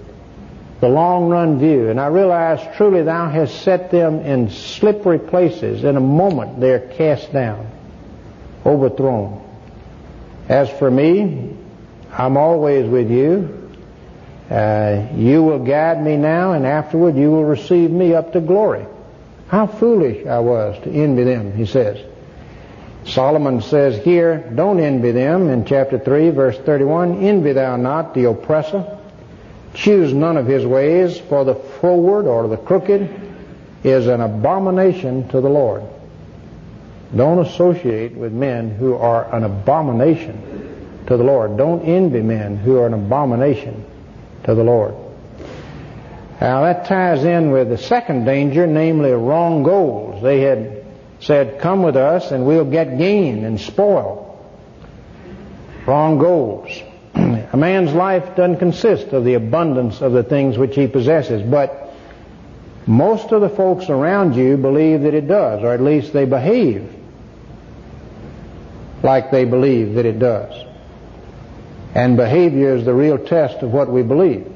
the 0.83 0.89
long 0.89 1.29
run 1.29 1.61
view. 1.61 1.91
And 1.91 2.01
I 2.01 2.09
realize 2.09 2.61
truly 2.77 3.05
thou 3.05 3.29
hast 3.29 3.63
set 3.63 3.93
them 3.93 4.19
in 4.19 4.51
slippery 4.51 5.21
places. 5.21 5.85
In 5.85 5.97
a 5.97 6.01
moment 6.01 6.59
they 6.59 6.73
are 6.73 6.81
cast 6.81 7.33
down, 7.33 7.71
overthrown. 8.67 9.41
As 10.49 10.69
for 10.69 10.91
me, 10.91 11.57
I'm 12.11 12.37
always 12.37 12.91
with 12.91 13.13
you. 13.13 13.71
Uh, 14.51 15.07
you 15.15 15.45
will 15.45 15.61
guide 15.61 16.03
me 16.03 16.17
now, 16.17 16.53
and 16.53 16.67
afterward 16.67 17.15
you 17.15 17.31
will 17.31 17.45
receive 17.45 17.93
me 17.93 18.13
up 18.13 18.33
to 18.33 18.41
glory. 18.41 18.85
How 19.47 19.69
foolish 19.69 20.27
I 20.27 20.41
was 20.41 20.83
to 20.83 20.91
envy 20.91 21.23
them, 21.23 21.57
he 21.57 21.65
says. 21.65 22.05
Solomon 23.07 23.63
says 23.63 24.03
here, 24.03 24.51
don't 24.53 24.81
envy 24.81 25.13
them 25.13 25.49
in 25.49 25.65
chapter 25.65 26.01
3, 26.01 26.31
verse 26.31 26.59
31. 26.59 27.23
Envy 27.23 27.53
thou 27.53 27.77
not 27.77 28.15
the 28.15 28.25
oppressor 28.25 28.99
Choose 29.75 30.13
none 30.13 30.37
of 30.37 30.47
his 30.47 30.67
ways, 30.67 31.19
for 31.19 31.45
the 31.45 31.55
froward 31.55 32.27
or 32.27 32.49
the 32.49 32.57
crooked 32.57 33.09
is 33.85 34.07
an 34.07 34.21
abomination 34.21 35.29
to 35.29 35.41
the 35.41 35.49
Lord. 35.49 35.83
Don't 37.15 37.39
associate 37.41 38.15
with 38.15 38.33
men 38.33 38.71
who 38.71 38.95
are 38.95 39.35
an 39.35 39.45
abomination 39.45 41.05
to 41.07 41.17
the 41.17 41.25
Lord. 41.25 41.57
Don't 41.57 41.83
envy 41.83 42.23
men 42.23 42.57
who 42.57 42.79
are 42.79 42.87
an 42.87 42.95
abomination 42.95 43.85
to 44.45 44.55
the 44.55 44.65
Lord. 44.65 44.95
Now 46.41 46.63
that 46.63 46.87
ties 46.87 47.25
in 47.25 47.51
with 47.51 47.69
the 47.69 47.79
second 47.79 48.25
danger, 48.25 48.67
namely 48.67 49.13
wrong 49.13 49.63
goals. 49.63 50.23
They 50.23 50.41
had 50.41 50.85
said, 51.21 51.61
come 51.61 51.83
with 51.83 51.97
us 51.97 52.31
and 52.31 52.47
we'll 52.47 52.65
get 52.65 52.99
gain 52.99 53.45
and 53.45 53.61
spoil. 53.61 54.29
Wrong 55.87 56.19
goals. 56.19 56.69
A 57.15 57.57
man's 57.57 57.93
life 57.93 58.35
doesn't 58.37 58.59
consist 58.59 59.09
of 59.09 59.25
the 59.25 59.35
abundance 59.35 60.01
of 60.01 60.13
the 60.13 60.23
things 60.23 60.57
which 60.57 60.75
he 60.75 60.87
possesses, 60.87 61.43
but 61.43 61.93
most 62.87 63.31
of 63.33 63.41
the 63.41 63.51
folks 63.51 63.89
around 63.89 64.35
you 64.35 64.57
believe 64.57 65.03
that 65.03 65.15
it 65.15 65.29
does, 65.29 65.63
or 65.63 65.73
at 65.73 65.81
least 65.81 66.13
they 66.13 66.25
behave 66.25 66.91
like 69.03 69.31
they 69.31 69.45
believe 69.45 69.95
that 69.95 70.07
it 70.07 70.19
does. 70.19 70.53
And 71.95 72.17
behavior 72.17 72.77
is 72.77 72.85
the 72.85 72.95
real 72.95 73.19
test 73.19 73.63
of 73.63 73.73
what 73.73 73.91
we 73.91 74.03
believe. 74.03 74.47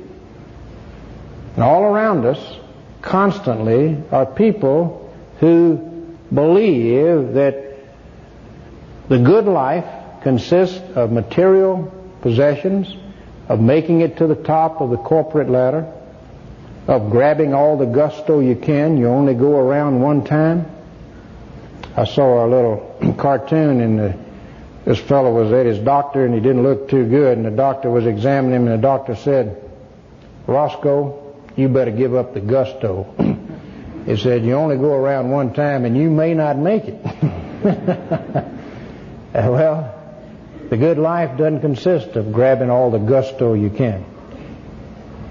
And 1.55 1.63
all 1.63 1.83
around 1.83 2.25
us, 2.25 2.59
constantly, 3.03 4.03
are 4.11 4.25
people 4.25 5.13
who 5.41 6.17
believe 6.33 7.35
that 7.35 7.77
the 9.09 9.19
good 9.19 9.45
life 9.45 10.23
consists 10.23 10.81
of 10.97 11.13
material 11.13 11.93
possessions, 12.21 12.95
of 13.49 13.61
making 13.61 14.01
it 14.01 14.17
to 14.19 14.27
the 14.27 14.35
top 14.35 14.81
of 14.81 14.91
the 14.91 14.97
corporate 14.97 15.49
ladder, 15.49 15.93
of 16.89 17.11
grabbing 17.11 17.53
all 17.55 17.77
the 17.77 17.87
gusto 17.87 18.41
you 18.41 18.57
can. 18.57 18.97
You 18.97 19.09
only 19.09 19.35
go 19.35 19.57
around 19.59 20.01
one 20.01 20.25
time. 20.25 20.67
I 21.97 22.05
saw 22.05 22.45
a 22.45 22.49
little 22.49 23.15
cartoon 23.19 23.81
and 23.81 23.99
the, 23.99 24.17
this 24.85 25.01
fellow 25.01 25.33
was 25.33 25.53
at 25.53 25.67
his 25.67 25.79
doctor 25.79 26.25
and 26.25 26.35
he 26.35 26.41
didn't 26.41 26.63
look 26.63 26.89
too 26.89 27.07
good 27.07 27.39
and 27.39 27.47
the 27.47 27.51
doctor 27.51 27.91
was 27.91 28.07
examining 28.07 28.55
him 28.55 28.69
and 28.69 28.79
the 28.79 28.83
doctor 28.83 29.17
said, 29.17 29.63
Roscoe, 30.47 31.35
you 31.57 31.69
better 31.69 31.91
give 31.91 32.15
up 32.15 32.35
the 32.35 32.41
gusto. 32.41 33.05
he 34.07 34.17
said, 34.17 34.45
you 34.45 34.53
only 34.53 34.77
go 34.77 34.93
around 34.93 35.31
one 35.31 35.55
time 35.55 35.85
and 35.85 35.97
you 35.97 36.11
may 36.11 36.35
not 36.35 36.59
make 36.59 36.85
it. 36.85 37.03
well, 39.35 39.96
the 40.71 40.77
good 40.77 40.99
life 40.99 41.39
doesn't 41.39 41.61
consist 41.61 42.17
of 42.17 42.33
grabbing 42.33 42.71
all 42.71 42.91
the 42.91 42.99
gusto 42.99 43.55
you 43.55 43.71
can. 43.71 44.05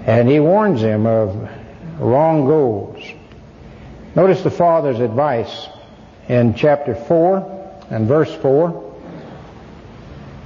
And 0.06 0.28
he 0.28 0.40
warns 0.40 0.80
him 0.80 1.06
of 1.06 1.50
wrong 1.98 2.46
goals. 2.46 3.02
Notice 4.14 4.42
the 4.42 4.50
Father's 4.50 5.00
advice 5.00 5.68
in 6.28 6.54
chapter 6.54 6.94
4 6.94 7.84
and 7.90 8.08
verse 8.08 8.34
4. 8.36 8.82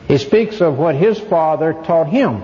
He 0.08 0.18
speaks 0.18 0.60
of 0.60 0.76
what 0.76 0.96
his 0.96 1.18
Father 1.18 1.72
taught 1.72 2.08
him. 2.08 2.42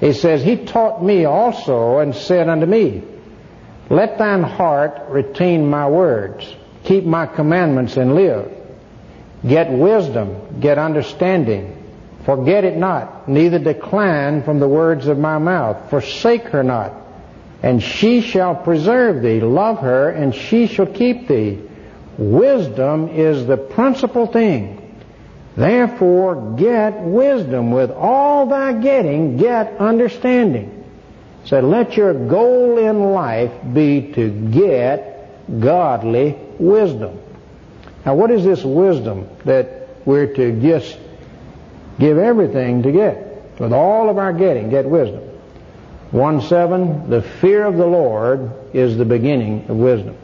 He 0.00 0.14
says, 0.14 0.42
He 0.42 0.56
taught 0.56 1.04
me 1.04 1.26
also 1.26 1.98
and 1.98 2.14
said 2.14 2.48
unto 2.48 2.64
me, 2.64 3.02
Let 3.90 4.18
thine 4.18 4.42
heart 4.42 5.10
retain 5.10 5.68
my 5.68 5.88
words, 5.88 6.46
keep 6.84 7.04
my 7.04 7.26
commandments 7.26 7.96
and 7.96 8.14
live. 8.14 8.61
Get 9.46 9.70
wisdom, 9.70 10.60
get 10.60 10.78
understanding. 10.78 11.78
Forget 12.24 12.64
it 12.64 12.76
not, 12.76 13.28
neither 13.28 13.58
decline 13.58 14.44
from 14.44 14.60
the 14.60 14.68
words 14.68 15.08
of 15.08 15.18
my 15.18 15.38
mouth. 15.38 15.90
Forsake 15.90 16.44
her 16.44 16.62
not, 16.62 16.94
and 17.62 17.82
she 17.82 18.20
shall 18.20 18.54
preserve 18.54 19.22
thee. 19.22 19.40
Love 19.40 19.78
her, 19.78 20.10
and 20.10 20.32
she 20.32 20.68
shall 20.68 20.86
keep 20.86 21.26
thee. 21.26 21.60
Wisdom 22.16 23.08
is 23.08 23.46
the 23.46 23.56
principal 23.56 24.26
thing. 24.26 24.78
Therefore, 25.56 26.54
get 26.56 27.00
wisdom. 27.00 27.72
With 27.72 27.90
all 27.90 28.46
thy 28.46 28.74
getting, 28.74 29.36
get 29.36 29.78
understanding. 29.78 30.84
So 31.44 31.58
let 31.58 31.96
your 31.96 32.14
goal 32.28 32.78
in 32.78 33.00
life 33.10 33.52
be 33.72 34.12
to 34.12 34.30
get 34.30 35.60
godly 35.60 36.38
wisdom. 36.58 37.18
Now, 38.04 38.14
what 38.14 38.30
is 38.30 38.44
this 38.44 38.64
wisdom 38.64 39.28
that 39.44 39.88
we're 40.04 40.26
to 40.34 40.60
just 40.60 40.98
give 41.98 42.18
everything 42.18 42.82
to 42.82 42.92
get? 42.92 43.60
With 43.60 43.72
all 43.72 44.10
of 44.10 44.18
our 44.18 44.32
getting, 44.32 44.70
get 44.70 44.86
wisdom. 44.86 45.20
1 46.10 46.42
7, 46.42 47.08
the 47.08 47.22
fear 47.22 47.64
of 47.64 47.76
the 47.76 47.86
Lord 47.86 48.50
is 48.74 48.96
the 48.96 49.04
beginning 49.04 49.66
of 49.68 49.76
wisdom. 49.76 50.16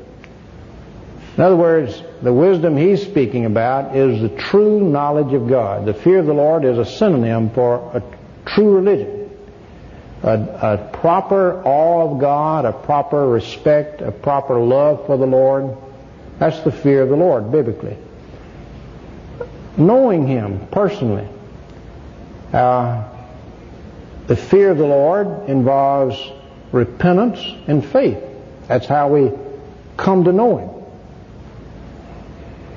In 1.37 1.45
other 1.45 1.57
words, 1.57 2.03
the 2.21 2.33
wisdom 2.33 2.77
he's 2.77 3.01
speaking 3.03 3.45
about 3.45 3.97
is 3.97 4.21
the 4.21 4.29
true 4.29 4.81
knowledge 4.81 5.33
of 5.33 5.49
God. 5.49 5.87
The 5.87 5.95
fear 5.95 6.19
of 6.19 6.27
the 6.27 6.35
Lord 6.35 6.65
is 6.65 6.79
a 6.79 6.85
synonym 6.85 7.51
for 7.51 7.77
a 7.95 8.03
true 8.45 8.75
religion. 8.75 9.31
A, 10.25 10.33
a 10.33 10.91
proper 10.95 11.63
awe 11.63 12.11
of 12.11 12.19
God, 12.19 12.65
a 12.65 12.73
proper 12.73 13.29
respect, 13.29 14.03
a 14.03 14.11
proper 14.11 14.59
love 14.59 15.07
for 15.07 15.17
the 15.17 15.27
Lord, 15.27 15.77
that's 16.39 16.61
the 16.61 16.73
fear 16.73 17.03
of 17.03 17.09
the 17.09 17.17
Lord, 17.17 17.51
biblically. 17.51 17.97
Knowing 19.77 20.27
Him 20.27 20.67
personally. 20.69 21.29
Uh, 22.53 23.05
The 24.29 24.37
fear 24.37 24.71
of 24.71 24.77
the 24.77 24.87
Lord 24.87 25.49
involves 25.49 26.17
repentance 26.71 27.41
and 27.67 27.83
faith. 27.85 28.23
That's 28.67 28.85
how 28.87 29.09
we 29.09 29.33
come 29.97 30.25
to 30.25 30.33
know 30.33 30.59
Him. 30.59 30.71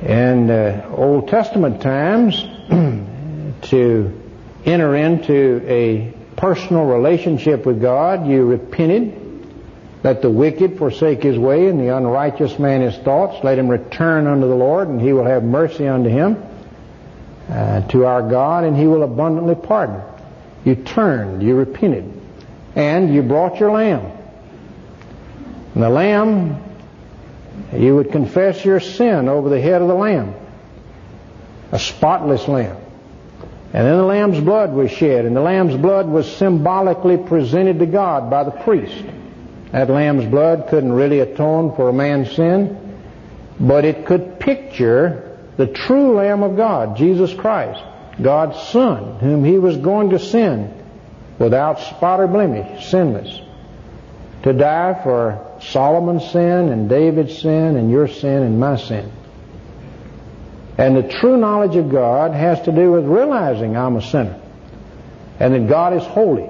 In 0.10 0.50
uh, 0.50 0.94
Old 0.96 1.28
Testament 1.28 1.82
times, 1.82 2.42
to 3.70 4.22
enter 4.66 4.96
into 4.96 5.62
a 5.68 6.14
personal 6.38 6.86
relationship 6.86 7.66
with 7.66 7.82
God, 7.82 8.26
you 8.28 8.46
repented. 8.46 9.21
Let 10.04 10.22
the 10.22 10.30
wicked 10.30 10.78
forsake 10.78 11.22
his 11.22 11.38
way 11.38 11.68
and 11.68 11.80
the 11.80 11.96
unrighteous 11.96 12.58
man 12.58 12.82
his 12.82 12.98
thoughts. 12.98 13.44
Let 13.44 13.60
him 13.60 13.68
return 13.68 14.26
unto 14.26 14.48
the 14.48 14.56
Lord 14.56 14.88
and 14.88 15.00
he 15.00 15.14
will 15.14 15.26
have 15.26 15.44
mercy 15.44 15.88
unto 15.88 16.10
him. 16.10 16.44
Uh, 17.50 17.82
to 17.90 18.06
our 18.06 18.28
God 18.28 18.64
and 18.64 18.78
he 18.78 18.88
will 18.88 19.04
abundantly 19.04 19.56
pardon. 19.56 20.02
You 20.64 20.76
turned, 20.76 21.44
you 21.44 21.56
repented, 21.56 22.12
and 22.76 23.14
you 23.14 23.24
brought 23.24 23.60
your 23.60 23.72
lamb. 23.72 24.12
And 25.74 25.84
the 25.84 25.90
lamb, 25.90 26.64
you 27.74 27.96
would 27.96 28.12
confess 28.12 28.64
your 28.64 28.80
sin 28.80 29.28
over 29.28 29.50
the 29.50 29.60
head 29.60 29.82
of 29.82 29.88
the 29.88 29.96
lamb. 29.96 30.34
A 31.72 31.80
spotless 31.80 32.48
lamb. 32.48 32.78
And 33.74 33.88
then 33.88 33.98
the 33.98 34.04
lamb's 34.04 34.40
blood 34.40 34.74
was 34.74 34.92
shed, 34.92 35.26
and 35.26 35.36
the 35.36 35.42
lamb's 35.42 35.76
blood 35.76 36.08
was 36.08 36.30
symbolically 36.36 37.18
presented 37.18 37.80
to 37.80 37.86
God 37.86 38.30
by 38.30 38.44
the 38.44 38.52
priest. 38.52 39.04
That 39.72 39.90
lamb's 39.90 40.26
blood 40.26 40.68
couldn't 40.70 40.92
really 40.92 41.20
atone 41.20 41.76
for 41.76 41.90
a 41.90 41.94
man's 41.94 42.32
sin, 42.32 43.00
but 43.60 43.86
it 43.86 44.06
could 44.06 44.40
picture 44.40 45.38
the 45.58 45.68
true 45.68 46.16
Lamb 46.16 46.44
of 46.44 46.58
God, 46.58 46.98
Jesus 46.98 47.34
Christ, 47.34 47.82
God's 48.22 48.62
Son, 48.70 49.20
whom 49.20 49.44
he 49.44 49.58
was 49.58 49.78
going 49.78 50.10
to 50.10 50.20
send 50.20 50.74
without 51.40 51.80
spot 51.80 52.20
or 52.20 52.28
blemish, 52.28 52.90
sinless, 52.90 53.40
to 54.44 54.54
die 54.54 55.00
for 55.04 55.58
Solomon's 55.62 56.30
sin 56.32 56.70
and 56.70 56.90
David's 56.90 57.40
sin 57.40 57.78
and 57.78 57.92
your 57.92 58.08
sin 58.08 58.44
and 58.44 58.60
my 58.60 58.76
sin. 58.76 59.12
And 60.78 60.98
the 60.98 61.08
true 61.08 61.38
knowledge 61.38 61.76
of 61.76 61.92
God 61.92 62.34
has 62.34 62.62
to 62.64 62.72
do 62.72 62.92
with 62.92 63.06
realizing 63.06 63.78
I'm 63.78 63.96
a 63.96 64.02
sinner 64.02 64.40
and 65.40 65.54
that 65.54 65.70
God 65.70 65.94
is 65.94 66.04
holy 66.04 66.50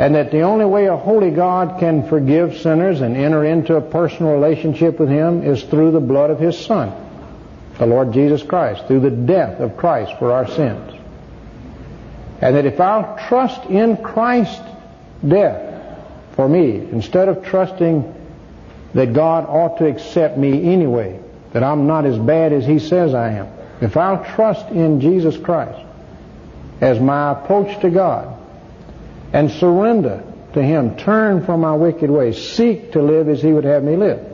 and 0.00 0.14
that 0.14 0.30
the 0.30 0.40
only 0.40 0.64
way 0.64 0.86
a 0.86 0.96
holy 0.96 1.30
God 1.30 1.78
can 1.78 2.08
forgive 2.08 2.56
sinners 2.56 3.02
and 3.02 3.14
enter 3.18 3.44
into 3.44 3.76
a 3.76 3.82
personal 3.82 4.32
relationship 4.32 4.98
with 4.98 5.10
Him 5.10 5.42
is 5.42 5.62
through 5.64 5.90
the 5.90 6.00
blood 6.00 6.30
of 6.30 6.38
His 6.38 6.58
Son, 6.58 6.90
the 7.76 7.84
Lord 7.84 8.14
Jesus 8.14 8.42
Christ, 8.42 8.86
through 8.86 9.00
the 9.00 9.10
death 9.10 9.60
of 9.60 9.76
Christ 9.76 10.18
for 10.18 10.32
our 10.32 10.48
sins. 10.48 10.94
And 12.40 12.56
that 12.56 12.64
if 12.64 12.80
I'll 12.80 13.18
trust 13.28 13.66
in 13.66 13.98
Christ's 13.98 14.62
death 15.28 15.98
for 16.34 16.48
me, 16.48 16.76
instead 16.76 17.28
of 17.28 17.44
trusting 17.44 18.14
that 18.94 19.12
God 19.12 19.44
ought 19.46 19.76
to 19.80 19.86
accept 19.86 20.38
me 20.38 20.72
anyway, 20.72 21.20
that 21.52 21.62
I'm 21.62 21.86
not 21.86 22.06
as 22.06 22.16
bad 22.16 22.54
as 22.54 22.64
He 22.64 22.78
says 22.78 23.12
I 23.12 23.32
am, 23.32 23.48
if 23.82 23.98
I'll 23.98 24.24
trust 24.34 24.66
in 24.68 25.02
Jesus 25.02 25.36
Christ 25.36 25.78
as 26.80 26.98
my 26.98 27.32
approach 27.32 27.78
to 27.82 27.90
God 27.90 28.39
and 29.32 29.50
surrender 29.50 30.24
to 30.54 30.62
Him, 30.62 30.96
turn 30.96 31.44
from 31.44 31.60
my 31.60 31.74
wicked 31.74 32.10
ways, 32.10 32.36
seek 32.52 32.92
to 32.92 33.02
live 33.02 33.28
as 33.28 33.42
He 33.42 33.52
would 33.52 33.64
have 33.64 33.84
me 33.84 33.96
live 33.96 34.30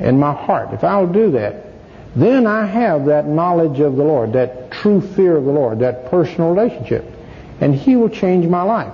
in 0.00 0.18
my 0.18 0.32
heart, 0.32 0.72
if 0.72 0.82
I'll 0.82 1.06
do 1.06 1.32
that, 1.32 1.66
then 2.16 2.46
I 2.46 2.66
have 2.66 3.06
that 3.06 3.26
knowledge 3.26 3.78
of 3.80 3.96
the 3.96 4.02
Lord, 4.02 4.32
that 4.32 4.72
true 4.72 5.00
fear 5.00 5.36
of 5.36 5.44
the 5.44 5.52
Lord, 5.52 5.80
that 5.80 6.10
personal 6.10 6.52
relationship. 6.52 7.04
And 7.60 7.74
He 7.74 7.96
will 7.96 8.08
change 8.08 8.46
my 8.46 8.62
life. 8.62 8.92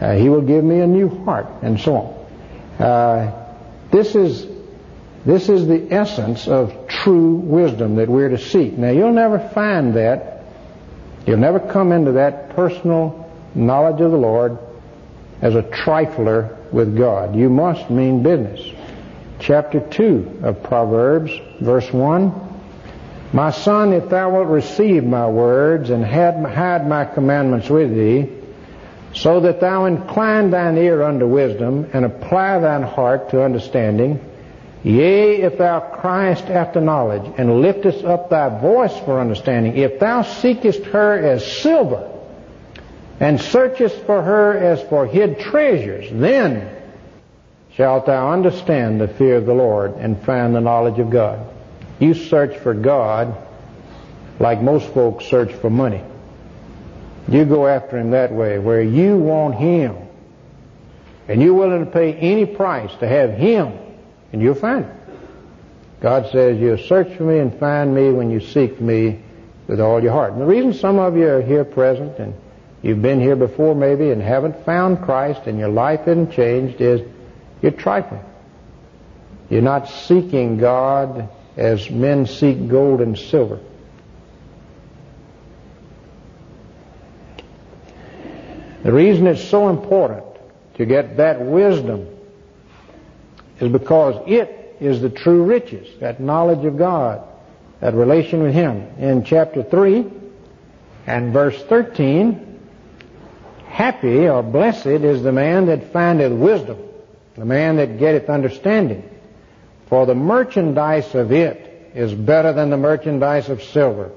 Uh, 0.00 0.14
he 0.14 0.30
will 0.30 0.40
give 0.40 0.64
me 0.64 0.80
a 0.80 0.86
new 0.86 1.10
heart, 1.24 1.46
and 1.60 1.78
so 1.78 1.96
on. 1.96 2.82
Uh, 2.82 3.54
this 3.90 4.14
is 4.14 4.46
this 5.26 5.50
is 5.50 5.66
the 5.66 5.92
essence 5.92 6.48
of 6.48 6.88
true 6.88 7.34
wisdom 7.34 7.96
that 7.96 8.08
we're 8.08 8.30
to 8.30 8.38
seek. 8.38 8.78
Now, 8.78 8.90
you'll 8.90 9.12
never 9.12 9.38
find 9.50 9.94
that. 9.96 10.44
You'll 11.26 11.36
never 11.36 11.60
come 11.60 11.92
into 11.92 12.12
that 12.12 12.56
personal 12.56 13.19
knowledge 13.54 14.00
of 14.00 14.10
the 14.10 14.16
Lord 14.16 14.58
as 15.42 15.54
a 15.54 15.62
trifler 15.62 16.56
with 16.72 16.96
God. 16.96 17.34
You 17.34 17.48
must 17.48 17.90
mean 17.90 18.22
business. 18.22 18.60
Chapter 19.38 19.80
2 19.80 20.40
of 20.42 20.62
Proverbs, 20.62 21.32
verse 21.60 21.90
1. 21.92 22.48
My 23.32 23.50
son, 23.50 23.92
if 23.92 24.08
thou 24.08 24.30
wilt 24.32 24.48
receive 24.48 25.04
my 25.04 25.28
words 25.28 25.90
and 25.90 26.04
hide 26.04 26.86
my 26.88 27.04
commandments 27.04 27.68
with 27.68 27.94
thee, 27.94 28.28
so 29.14 29.40
that 29.40 29.60
thou 29.60 29.86
incline 29.86 30.50
thine 30.50 30.76
ear 30.76 31.02
unto 31.02 31.26
wisdom 31.26 31.88
and 31.92 32.04
apply 32.04 32.58
thine 32.58 32.82
heart 32.82 33.30
to 33.30 33.42
understanding, 33.42 34.20
Yea, 34.82 35.42
if 35.42 35.58
thou 35.58 35.80
criest 35.80 36.44
after 36.44 36.80
knowledge, 36.80 37.30
and 37.36 37.60
liftest 37.60 38.02
up 38.04 38.30
thy 38.30 38.60
voice 38.60 38.96
for 39.00 39.20
understanding, 39.20 39.76
if 39.76 39.98
thou 40.00 40.22
seekest 40.22 40.82
her 40.84 41.18
as 41.18 41.44
silver, 41.60 42.08
and 43.20 43.40
searchest 43.40 43.96
for 44.04 44.22
her 44.22 44.56
as 44.56 44.82
for 44.82 45.06
hid 45.06 45.38
treasures, 45.38 46.06
then 46.10 46.76
shalt 47.74 48.06
thou 48.06 48.32
understand 48.32 49.00
the 49.00 49.08
fear 49.08 49.36
of 49.36 49.46
the 49.46 49.54
Lord 49.54 49.94
and 49.94 50.20
find 50.22 50.54
the 50.54 50.60
knowledge 50.60 50.98
of 50.98 51.10
God. 51.10 51.46
You 51.98 52.14
search 52.14 52.56
for 52.58 52.74
God 52.74 53.36
like 54.40 54.62
most 54.62 54.88
folks 54.92 55.26
search 55.26 55.52
for 55.52 55.70
money. 55.70 56.02
You 57.28 57.44
go 57.44 57.66
after 57.68 57.98
him 57.98 58.10
that 58.10 58.32
way, 58.32 58.58
where 58.58 58.82
you 58.82 59.18
want 59.18 59.54
him, 59.54 59.96
and 61.28 61.40
you're 61.40 61.54
willing 61.54 61.84
to 61.84 61.90
pay 61.90 62.14
any 62.14 62.46
price 62.46 62.90
to 62.96 63.06
have 63.06 63.34
him 63.34 63.78
and 64.32 64.40
you'll 64.40 64.54
find 64.54 64.84
Him. 64.84 64.96
God 66.00 66.30
says, 66.30 66.58
You'll 66.58 66.78
search 66.78 67.14
for 67.16 67.24
me 67.24 67.38
and 67.38 67.54
find 67.58 67.94
me 67.94 68.10
when 68.10 68.30
you 68.30 68.40
seek 68.40 68.80
me 68.80 69.20
with 69.66 69.80
all 69.80 70.02
your 70.02 70.12
heart. 70.12 70.32
And 70.32 70.40
the 70.40 70.46
reason 70.46 70.72
some 70.72 70.98
of 70.98 71.16
you 71.16 71.28
are 71.28 71.42
here 71.42 71.64
present 71.64 72.18
and 72.18 72.34
you've 72.82 73.02
been 73.02 73.20
here 73.20 73.36
before 73.36 73.74
maybe 73.74 74.10
and 74.10 74.22
haven't 74.22 74.64
found 74.64 75.02
Christ 75.02 75.42
and 75.46 75.58
your 75.58 75.68
life 75.68 76.02
isn't 76.06 76.32
changed 76.32 76.80
is 76.80 77.00
you're 77.62 77.72
trifling. 77.72 78.24
You're 79.48 79.62
not 79.62 79.88
seeking 79.88 80.58
God 80.58 81.28
as 81.56 81.90
men 81.90 82.26
seek 82.26 82.68
gold 82.68 83.00
and 83.00 83.18
silver. 83.18 83.60
The 88.82 88.92
reason 88.92 89.26
it's 89.26 89.44
so 89.44 89.68
important 89.68 90.24
to 90.76 90.86
get 90.86 91.18
that 91.18 91.42
wisdom 91.42 92.06
is 93.60 93.70
because 93.70 94.16
it 94.26 94.76
is 94.80 95.02
the 95.02 95.10
true 95.10 95.42
riches, 95.44 95.86
that 96.00 96.20
knowledge 96.20 96.64
of 96.64 96.78
God, 96.78 97.22
that 97.80 97.94
relation 97.94 98.42
with 98.42 98.54
Him. 98.54 98.88
In 98.98 99.24
chapter 99.24 99.62
3 99.62 100.06
and 101.06 101.32
verse 101.32 101.62
13, 101.64 102.49
happy 103.70 104.28
or 104.28 104.42
blessed 104.42 104.86
is 104.86 105.22
the 105.22 105.32
man 105.32 105.66
that 105.66 105.92
findeth 105.92 106.32
wisdom, 106.32 106.78
the 107.36 107.44
man 107.44 107.76
that 107.76 107.98
getteth 107.98 108.28
understanding. 108.28 109.08
For 109.88 110.06
the 110.06 110.14
merchandise 110.14 111.14
of 111.14 111.32
it 111.32 111.92
is 111.94 112.12
better 112.12 112.52
than 112.52 112.70
the 112.70 112.76
merchandise 112.76 113.48
of 113.48 113.62
silver, 113.62 114.10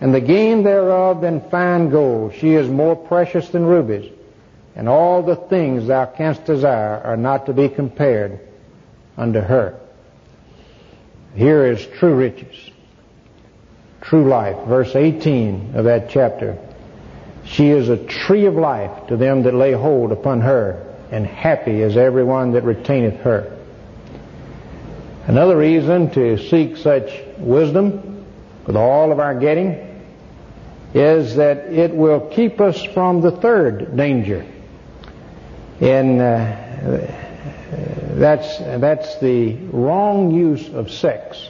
and 0.00 0.14
the 0.14 0.20
gain 0.20 0.62
thereof 0.62 1.20
than 1.20 1.48
fine 1.50 1.90
gold. 1.90 2.34
She 2.34 2.54
is 2.54 2.68
more 2.68 2.96
precious 2.96 3.48
than 3.48 3.64
rubies, 3.64 4.10
and 4.74 4.88
all 4.88 5.22
the 5.22 5.36
things 5.36 5.86
thou 5.86 6.06
canst 6.06 6.44
desire 6.44 7.00
are 7.04 7.16
not 7.16 7.46
to 7.46 7.52
be 7.52 7.68
compared 7.68 8.40
unto 9.16 9.40
her. 9.40 9.78
Here 11.34 11.66
is 11.66 11.86
true 11.98 12.14
riches, 12.14 12.70
true 14.00 14.28
life. 14.28 14.66
Verse 14.66 14.94
18 14.94 15.72
of 15.76 15.84
that 15.84 16.10
chapter. 16.10 16.58
She 17.44 17.70
is 17.70 17.88
a 17.88 17.96
tree 17.96 18.46
of 18.46 18.54
life 18.54 19.08
to 19.08 19.16
them 19.16 19.42
that 19.42 19.54
lay 19.54 19.72
hold 19.72 20.12
upon 20.12 20.40
her, 20.40 20.94
and 21.10 21.26
happy 21.26 21.82
is 21.82 21.96
everyone 21.96 22.52
that 22.52 22.64
retaineth 22.64 23.20
her. 23.20 23.58
Another 25.26 25.56
reason 25.56 26.10
to 26.10 26.38
seek 26.48 26.76
such 26.76 27.12
wisdom 27.38 28.24
with 28.66 28.76
all 28.76 29.12
of 29.12 29.20
our 29.20 29.38
getting 29.38 29.88
is 30.94 31.36
that 31.36 31.58
it 31.72 31.94
will 31.94 32.28
keep 32.28 32.60
us 32.60 32.82
from 32.82 33.20
the 33.20 33.30
third 33.30 33.96
danger. 33.96 34.46
And 35.80 36.20
uh, 36.20 36.56
that's, 38.18 38.58
that's 38.58 39.18
the 39.20 39.56
wrong 39.72 40.32
use 40.32 40.68
of 40.68 40.90
sex. 40.90 41.48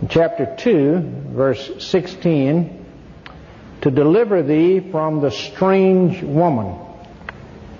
In 0.00 0.08
chapter 0.08 0.56
2, 0.58 0.98
verse 1.28 1.70
16, 1.78 2.81
to 3.82 3.90
deliver 3.90 4.42
thee 4.42 4.80
from 4.80 5.20
the 5.20 5.30
strange 5.30 6.22
woman, 6.22 6.76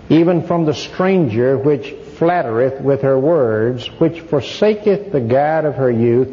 even 0.08 0.46
from 0.46 0.64
the 0.66 0.74
stranger 0.74 1.56
which 1.56 1.90
flattereth 2.18 2.80
with 2.80 3.02
her 3.02 3.18
words, 3.18 3.86
which 3.98 4.20
forsaketh 4.20 5.10
the 5.12 5.20
God 5.20 5.64
of 5.64 5.76
her 5.76 5.90
youth, 5.90 6.28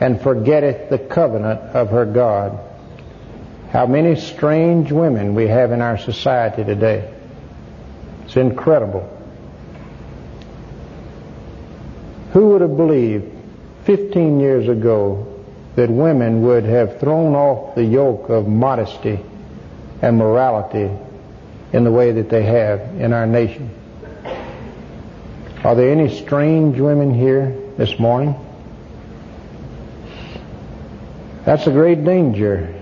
and 0.00 0.20
forgetteth 0.22 0.88
the 0.88 0.98
covenant 0.98 1.60
of 1.60 1.90
her 1.90 2.06
God. 2.06 2.58
how 3.70 3.86
many 3.86 4.16
strange 4.16 4.90
women 4.90 5.34
we 5.36 5.46
have 5.46 5.70
in 5.70 5.80
our 5.80 5.96
society 5.96 6.64
today. 6.64 7.14
It's 8.24 8.36
incredible. 8.36 9.08
Who 12.32 12.48
would 12.48 12.62
have 12.62 12.76
believed 12.76 13.30
15 13.84 14.40
years 14.40 14.68
ago 14.68 15.29
that 15.80 15.88
women 15.88 16.42
would 16.42 16.64
have 16.64 17.00
thrown 17.00 17.34
off 17.34 17.74
the 17.74 17.82
yoke 17.82 18.28
of 18.28 18.46
modesty 18.46 19.18
and 20.02 20.18
morality 20.18 20.90
in 21.72 21.84
the 21.84 21.90
way 21.90 22.12
that 22.12 22.28
they 22.28 22.42
have 22.42 22.80
in 23.00 23.14
our 23.14 23.26
nation? 23.26 23.70
Are 25.64 25.74
there 25.74 25.90
any 25.90 26.14
strange 26.14 26.78
women 26.78 27.14
here 27.14 27.56
this 27.78 27.98
morning? 27.98 28.34
That's 31.46 31.66
a 31.66 31.70
great 31.70 32.04
danger. 32.04 32.74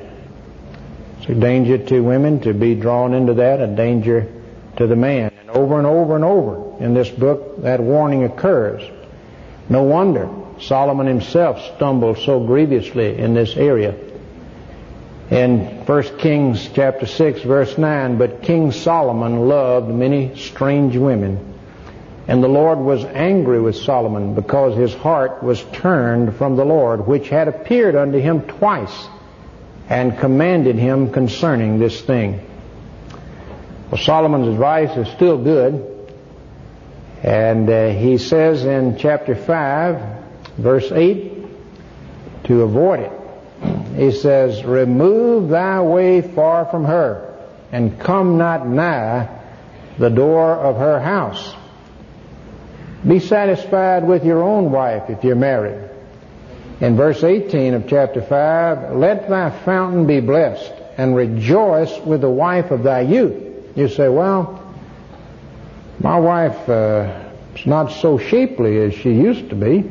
It's 1.21 1.29
a 1.29 1.37
danger 1.37 1.79
to 1.79 2.01
women 2.01 2.41
to 2.41 2.53
be 2.53 2.75
drawn 2.75 3.15
into 3.15 3.35
that, 3.35 3.61
a 3.61 3.69
danger 3.69 4.27
to 4.77 4.89
the 4.89 4.97
man. 4.97 5.31
And 5.39 5.51
over 5.51 5.79
and 5.79 5.87
over 5.87 6.17
and 6.17 6.25
over 6.25 6.85
in 6.85 6.95
this 6.95 7.11
book, 7.11 7.63
that 7.63 7.79
warning 7.79 8.25
occurs. 8.25 8.83
No 9.69 9.85
wonder 9.85 10.29
Solomon 10.61 11.07
himself 11.07 11.61
stumbled 11.77 12.18
so 12.18 12.40
grievously 12.40 13.18
in 13.18 13.35
this 13.35 13.57
area. 13.57 13.94
In 15.31 15.85
1 15.85 16.03
Kings 16.18 16.68
chapter 16.75 17.07
6 17.07 17.42
verse 17.42 17.77
9, 17.77 18.18
but 18.18 18.42
King 18.42 18.73
Solomon 18.73 19.49
loved 19.49 19.88
many 19.88 20.37
strange 20.37 20.97
women. 20.97 21.55
And 22.27 22.42
the 22.42 22.49
Lord 22.49 22.79
was 22.79 23.05
angry 23.05 23.61
with 23.61 23.77
Solomon 23.77 24.35
because 24.35 24.77
his 24.77 24.94
heart 24.94 25.42
was 25.42 25.62
turned 25.73 26.37
from 26.37 26.57
the 26.57 26.64
Lord, 26.64 27.07
which 27.07 27.29
had 27.29 27.49
appeared 27.49 27.94
unto 27.94 28.18
him 28.18 28.42
twice 28.42 29.09
and 29.88 30.18
commanded 30.18 30.77
him 30.77 31.11
concerning 31.11 31.79
this 31.79 32.01
thing. 32.01 32.44
Well, 33.90 34.01
Solomon's 34.01 34.49
advice 34.49 34.94
is 34.97 35.09
still 35.14 35.38
good. 35.38 35.94
And 37.23 37.68
uh, 37.68 37.88
he 37.88 38.18
says 38.18 38.64
in 38.64 38.99
chapter 38.99 39.35
5, 39.35 40.18
verse 40.59 40.90
8, 40.92 41.33
to 42.44 42.62
avoid 42.62 43.01
it, 43.01 43.12
he 43.97 44.12
says, 44.12 44.64
Remove 44.64 45.49
thy 45.49 45.81
way 45.81 46.21
far 46.21 46.66
from 46.66 46.85
her, 46.85 47.37
and 47.73 47.99
come 47.99 48.38
not 48.38 48.66
nigh 48.66 49.29
the 49.99 50.11
door 50.11 50.55
of 50.55 50.77
her 50.77 51.01
house. 51.01 51.55
Be 53.07 53.21
satisfied 53.21 54.07
with 54.07 54.25
your 54.25 54.42
own 54.42 54.71
wife 54.71 55.09
if 55.09 55.25
you're 55.25 55.37
married. 55.37 55.88
In 56.81 56.97
verse 56.97 57.25
18 57.25 57.75
of 57.75 57.88
chapter 57.88 58.23
5, 58.23 58.97
let 58.97 59.29
thy 59.29 59.51
fountain 59.64 60.07
be 60.07 60.21
blessed, 60.21 60.73
and 60.97 61.14
rejoice 61.14 61.99
with 62.01 62.21
the 62.21 62.31
wife 62.31 62.71
of 62.71 62.83
thy 62.83 63.01
youth. 63.01 63.77
You 63.77 63.88
say, 63.88 64.09
well, 64.09 64.64
my 66.01 66.18
wife 66.18 66.68
uh, 66.68 67.31
is 67.57 67.66
not 67.66 67.90
so 67.92 68.18
shapely 68.18 68.79
as 68.79 68.94
she 68.94 69.11
used 69.11 69.51
to 69.51 69.57
be. 69.57 69.85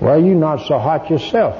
Well, 0.00 0.22
you're 0.22 0.34
not 0.34 0.66
so 0.66 0.78
hot 0.78 1.08
yourself. 1.10 1.54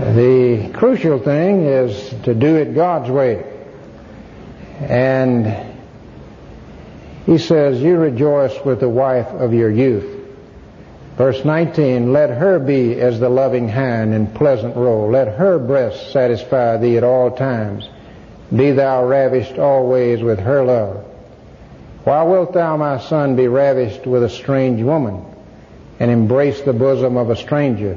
uh, 0.00 0.12
the 0.14 0.70
crucial 0.72 1.18
thing 1.18 1.64
is 1.64 2.08
to 2.24 2.34
do 2.34 2.56
it 2.56 2.74
God's 2.74 3.10
way. 3.10 3.44
And 4.80 5.76
he 7.26 7.38
says, 7.38 7.80
You 7.80 7.98
rejoice 7.98 8.58
with 8.64 8.80
the 8.80 8.88
wife 8.88 9.28
of 9.28 9.52
your 9.52 9.70
youth. 9.70 10.18
Verse 11.16 11.44
19, 11.44 12.14
let 12.14 12.30
her 12.30 12.58
be 12.58 12.98
as 12.98 13.20
the 13.20 13.28
loving 13.28 13.68
hind 13.68 14.14
in 14.14 14.26
pleasant 14.26 14.74
roe. 14.74 15.06
Let 15.10 15.36
her 15.36 15.58
breast 15.58 16.12
satisfy 16.12 16.78
thee 16.78 16.96
at 16.96 17.04
all 17.04 17.30
times. 17.30 17.86
Be 18.54 18.72
thou 18.72 19.04
ravished 19.04 19.58
always 19.58 20.22
with 20.22 20.40
her 20.40 20.64
love. 20.64 21.04
Why 22.04 22.22
wilt 22.24 22.52
thou, 22.52 22.76
my 22.76 22.98
son, 22.98 23.36
be 23.36 23.46
ravished 23.46 24.06
with 24.06 24.24
a 24.24 24.30
strange 24.30 24.82
woman 24.82 25.24
and 26.00 26.10
embrace 26.10 26.60
the 26.62 26.72
bosom 26.72 27.16
of 27.16 27.30
a 27.30 27.36
stranger? 27.36 27.96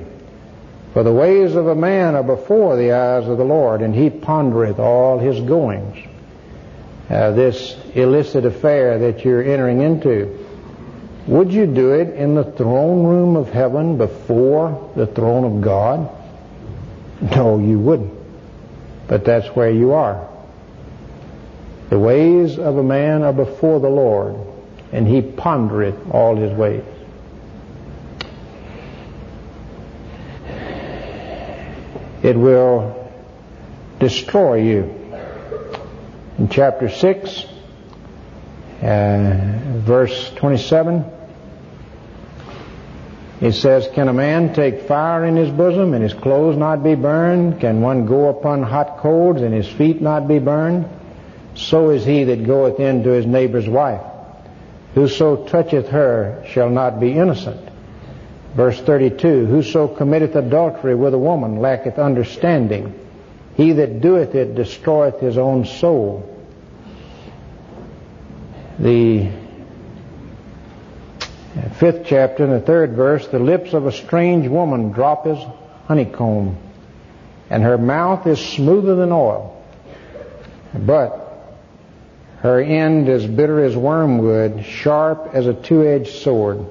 For 0.94 1.02
the 1.02 1.14
ways 1.14 1.56
of 1.56 1.68
a 1.68 1.76
man 1.76 2.14
are 2.16 2.24
before 2.24 2.76
the 2.76 2.92
eyes 2.92 3.28
of 3.28 3.38
the 3.38 3.44
Lord, 3.44 3.82
and 3.82 3.96
he 3.96 4.12
pondereth 4.12 4.78
all 4.78 5.18
his 5.18 5.40
goings. 5.40 5.98
Uh, 7.10 7.32
this 7.32 7.76
illicit 7.96 8.46
affair 8.46 9.00
that 9.00 9.26
you're 9.26 9.42
entering 9.42 9.82
into, 9.82 10.46
would 11.26 11.52
you 11.52 11.66
do 11.66 11.94
it 11.94 12.10
in 12.16 12.36
the 12.36 12.44
throne 12.44 13.06
room 13.06 13.36
of 13.38 13.50
heaven 13.50 13.98
before 13.98 14.92
the 14.96 15.08
throne 15.08 15.46
of 15.46 15.62
God? 15.62 16.10
No, 17.22 17.58
you 17.58 17.80
wouldn't. 17.80 18.14
But 19.08 19.26
that's 19.26 19.48
where 19.48 19.72
you 19.72 19.94
are. 19.94 20.30
The 21.94 22.00
ways 22.00 22.58
of 22.58 22.78
a 22.78 22.84
man 22.84 23.22
are 23.22 23.32
before 23.32 23.80
the 23.80 23.88
Lord, 23.88 24.36
and 24.92 25.08
he 25.08 25.22
pondereth 25.22 26.12
all 26.12 26.36
his 26.36 26.52
ways. 26.52 26.84
It 32.24 32.36
will 32.36 33.08
destroy 34.00 34.64
you. 34.64 34.92
In 36.40 36.50
chapter 36.50 36.90
6, 36.90 37.46
uh, 38.82 39.52
verse 39.86 40.32
27, 40.38 41.06
it 43.40 43.52
says, 43.52 43.88
Can 43.94 44.08
a 44.08 44.14
man 44.14 44.56
take 44.56 44.88
fire 44.88 45.26
in 45.26 45.36
his 45.36 45.52
bosom 45.52 45.94
and 45.94 46.02
his 46.02 46.16
clothes 46.16 46.58
not 46.58 46.84
be 46.84 46.96
burned? 46.96 47.60
Can 47.62 47.82
one 47.82 48.08
go 48.08 48.30
upon 48.30 48.64
hot 48.64 48.98
coals 48.98 49.44
and 49.44 49.54
his 49.54 49.68
feet 49.68 50.02
not 50.02 50.28
be 50.28 50.40
burned? 50.40 50.90
So 51.56 51.92
is 51.92 52.06
he 52.06 52.24
that 52.26 52.46
goeth 52.46 52.80
in 52.80 53.04
to 53.04 53.10
his 53.12 53.26
neighbor's 53.26 53.68
wife. 53.68 54.02
Whoso 54.96 55.46
toucheth 55.48 55.90
her 55.90 56.44
shall 56.48 56.70
not 56.70 57.00
be 57.00 57.12
innocent. 57.12 57.70
Verse 58.56 58.80
32, 58.80 59.48
Whoso 59.48 59.88
committeth 59.88 60.36
adultery 60.36 60.94
with 60.94 61.14
a 61.14 61.18
woman 61.18 61.60
lacketh 61.60 61.98
understanding. 61.98 63.00
He 63.56 63.74
that 63.74 64.02
doeth 64.02 64.36
it 64.36 64.56
destroyeth 64.56 65.20
his 65.20 65.38
own 65.38 65.66
soul. 65.66 66.30
The 68.80 69.30
fifth 71.80 72.06
chapter, 72.06 72.44
in 72.44 72.52
the 72.52 72.60
third 72.60 72.94
verse, 72.94 73.28
the 73.28 73.40
lips 73.40 73.74
of 73.74 73.86
a 73.86 73.92
strange 73.92 74.48
woman 74.48 74.92
drop 74.92 75.26
as 75.26 75.38
honeycomb, 75.88 76.58
and 77.50 77.64
her 77.64 77.78
mouth 77.78 78.26
is 78.28 78.40
smoother 78.40 78.96
than 78.96 79.12
oil. 79.12 79.64
But 80.74 81.23
her 82.44 82.60
end 82.60 83.08
is 83.08 83.26
bitter 83.26 83.64
as 83.64 83.74
wormwood, 83.74 84.66
sharp 84.66 85.30
as 85.32 85.48
a 85.48 85.54
two-edged 85.54 86.22
sword. 86.22 86.66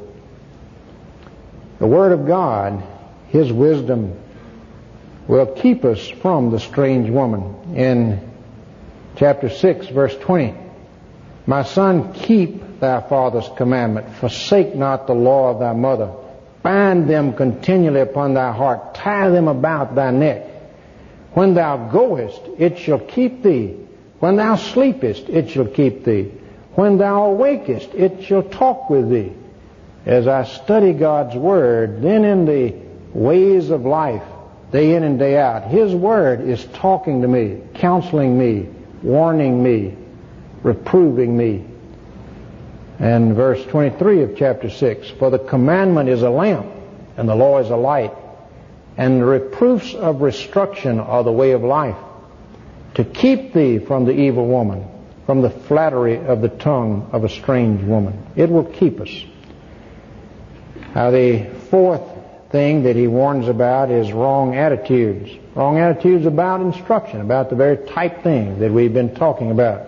The 1.79 1.87
Word 1.87 2.13
of 2.13 2.27
God, 2.27 2.85
His 3.29 3.51
wisdom, 3.51 4.15
will 5.27 5.47
keep 5.47 5.87
us 5.87 6.07
from 6.07 6.51
the 6.51 6.61
strange 6.61 7.09
woman. 7.09 7.75
In 7.75 8.31
chapter 9.17 9.49
6, 9.49 9.87
verse 9.87 10.15
20, 10.19 10.55
My 11.47 11.63
son, 11.63 12.13
keep 12.13 12.79
thy 12.79 13.01
father's 13.01 13.49
commandment. 13.57 14.15
Forsake 14.17 14.75
not 14.75 15.07
the 15.07 15.15
law 15.15 15.53
of 15.53 15.59
thy 15.59 15.73
mother. 15.73 16.13
Bind 16.63 17.09
them 17.09 17.33
continually 17.33 18.01
upon 18.01 18.35
thy 18.35 18.53
heart. 18.53 18.95
Tie 18.95 19.31
them 19.31 19.49
about 19.49 19.95
thy 19.95 20.11
neck. 20.11 20.47
When 21.33 21.55
thou 21.55 21.89
goest, 21.89 22.43
it 22.59 22.77
shall 22.77 22.99
keep 22.99 23.43
thee. 23.43 23.79
When 24.23 24.37
thou 24.37 24.55
sleepest, 24.55 25.29
it 25.29 25.51
shall 25.51 25.67
keep 25.67 26.05
thee. 26.05 26.31
When 26.77 26.97
thou 26.97 27.33
awakest, 27.33 27.93
it 27.93 28.23
shall 28.23 28.45
talk 28.45 28.89
with 28.89 29.11
thee. 29.11 29.33
As 30.07 30.29
I 30.29 30.45
study 30.45 30.93
God's 30.93 31.35
Word, 31.35 32.03
then 32.03 32.25
in 32.25 32.45
the 32.45 32.73
ways 33.13 33.71
of 33.71 33.85
life, 33.85 34.23
day 34.71 34.95
in 34.95 35.03
and 35.03 35.19
day 35.19 35.37
out, 35.37 35.65
His 35.65 35.93
Word 35.93 36.43
is 36.43 36.65
talking 36.67 37.23
to 37.23 37.27
me, 37.27 37.63
counseling 37.75 38.39
me, 38.39 38.69
warning 39.03 39.61
me, 39.61 39.97
reproving 40.63 41.37
me. 41.37 41.65
And 43.01 43.35
verse 43.35 43.65
23 43.65 44.23
of 44.23 44.37
chapter 44.37 44.71
6, 44.71 45.11
For 45.19 45.31
the 45.31 45.41
commandment 45.41 46.09
is 46.09 46.23
a 46.23 46.31
lamp, 46.31 46.71
and 47.17 47.29
the 47.29 47.35
law 47.35 47.59
is 47.59 47.71
a 47.71 47.77
light, 47.77 48.15
and 48.97 49.21
the 49.21 49.25
reproofs 49.25 49.95
of 49.95 50.21
destruction 50.21 51.01
are 51.01 51.25
the 51.25 51.33
way 51.33 51.51
of 51.51 51.65
life, 51.65 51.97
to 52.95 53.05
keep 53.05 53.53
thee 53.53 53.79
from 53.79 54.05
the 54.05 54.13
evil 54.13 54.47
woman, 54.47 54.87
from 55.27 55.41
the 55.41 55.51
flattery 55.51 56.19
of 56.19 56.41
the 56.41 56.49
tongue 56.49 57.09
of 57.13 57.25
a 57.25 57.29
strange 57.29 57.83
woman. 57.83 58.27
It 58.37 58.51
will 58.51 58.65
keep 58.65 59.01
us. 59.01 59.25
Now 60.95 61.11
the 61.11 61.47
fourth 61.71 62.03
thing 62.51 62.83
that 62.83 62.97
he 62.97 63.07
warns 63.07 63.49
about 63.49 63.91
is 63.91 64.13
wrong 64.13 64.55
attitudes. 64.55 65.31
Wrong 65.55 65.79
attitudes 65.79 66.27
about 66.27 66.61
instruction, 66.61 67.21
about 67.21 67.51
the 67.51 67.57
very 67.57 67.79
type 67.89 68.23
thing 68.23 68.59
that 68.61 68.71
we've 68.71 68.93
been 68.93 69.15
talking 69.15 69.51
about. 69.51 69.87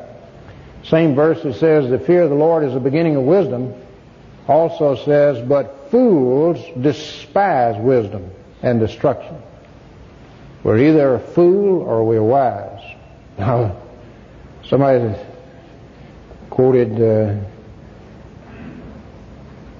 Same 0.83 1.14
verse 1.14 1.43
that 1.43 1.55
says, 1.55 1.90
The 1.90 1.99
fear 1.99 2.23
of 2.23 2.31
the 2.31 2.37
Lord 2.37 2.64
is 2.64 2.75
the 2.75 2.81
beginning 2.81 3.17
of 3.17 3.23
wisdom, 3.25 3.75
also 4.49 4.97
says, 5.05 5.47
but 5.47 5.90
fools 5.90 6.59
despise 6.81 7.81
wisdom 7.81 8.31
and 8.62 8.81
destruction. 8.81 9.40
We're 10.62 10.79
either 10.79 11.14
a 11.14 11.21
fool 11.21 11.83
or 11.83 12.05
we're 12.05 12.23
wise. 12.23 12.81
Now, 13.38 13.77
somebody 14.64 15.14
quoted 16.51 17.01
uh, 17.01 17.35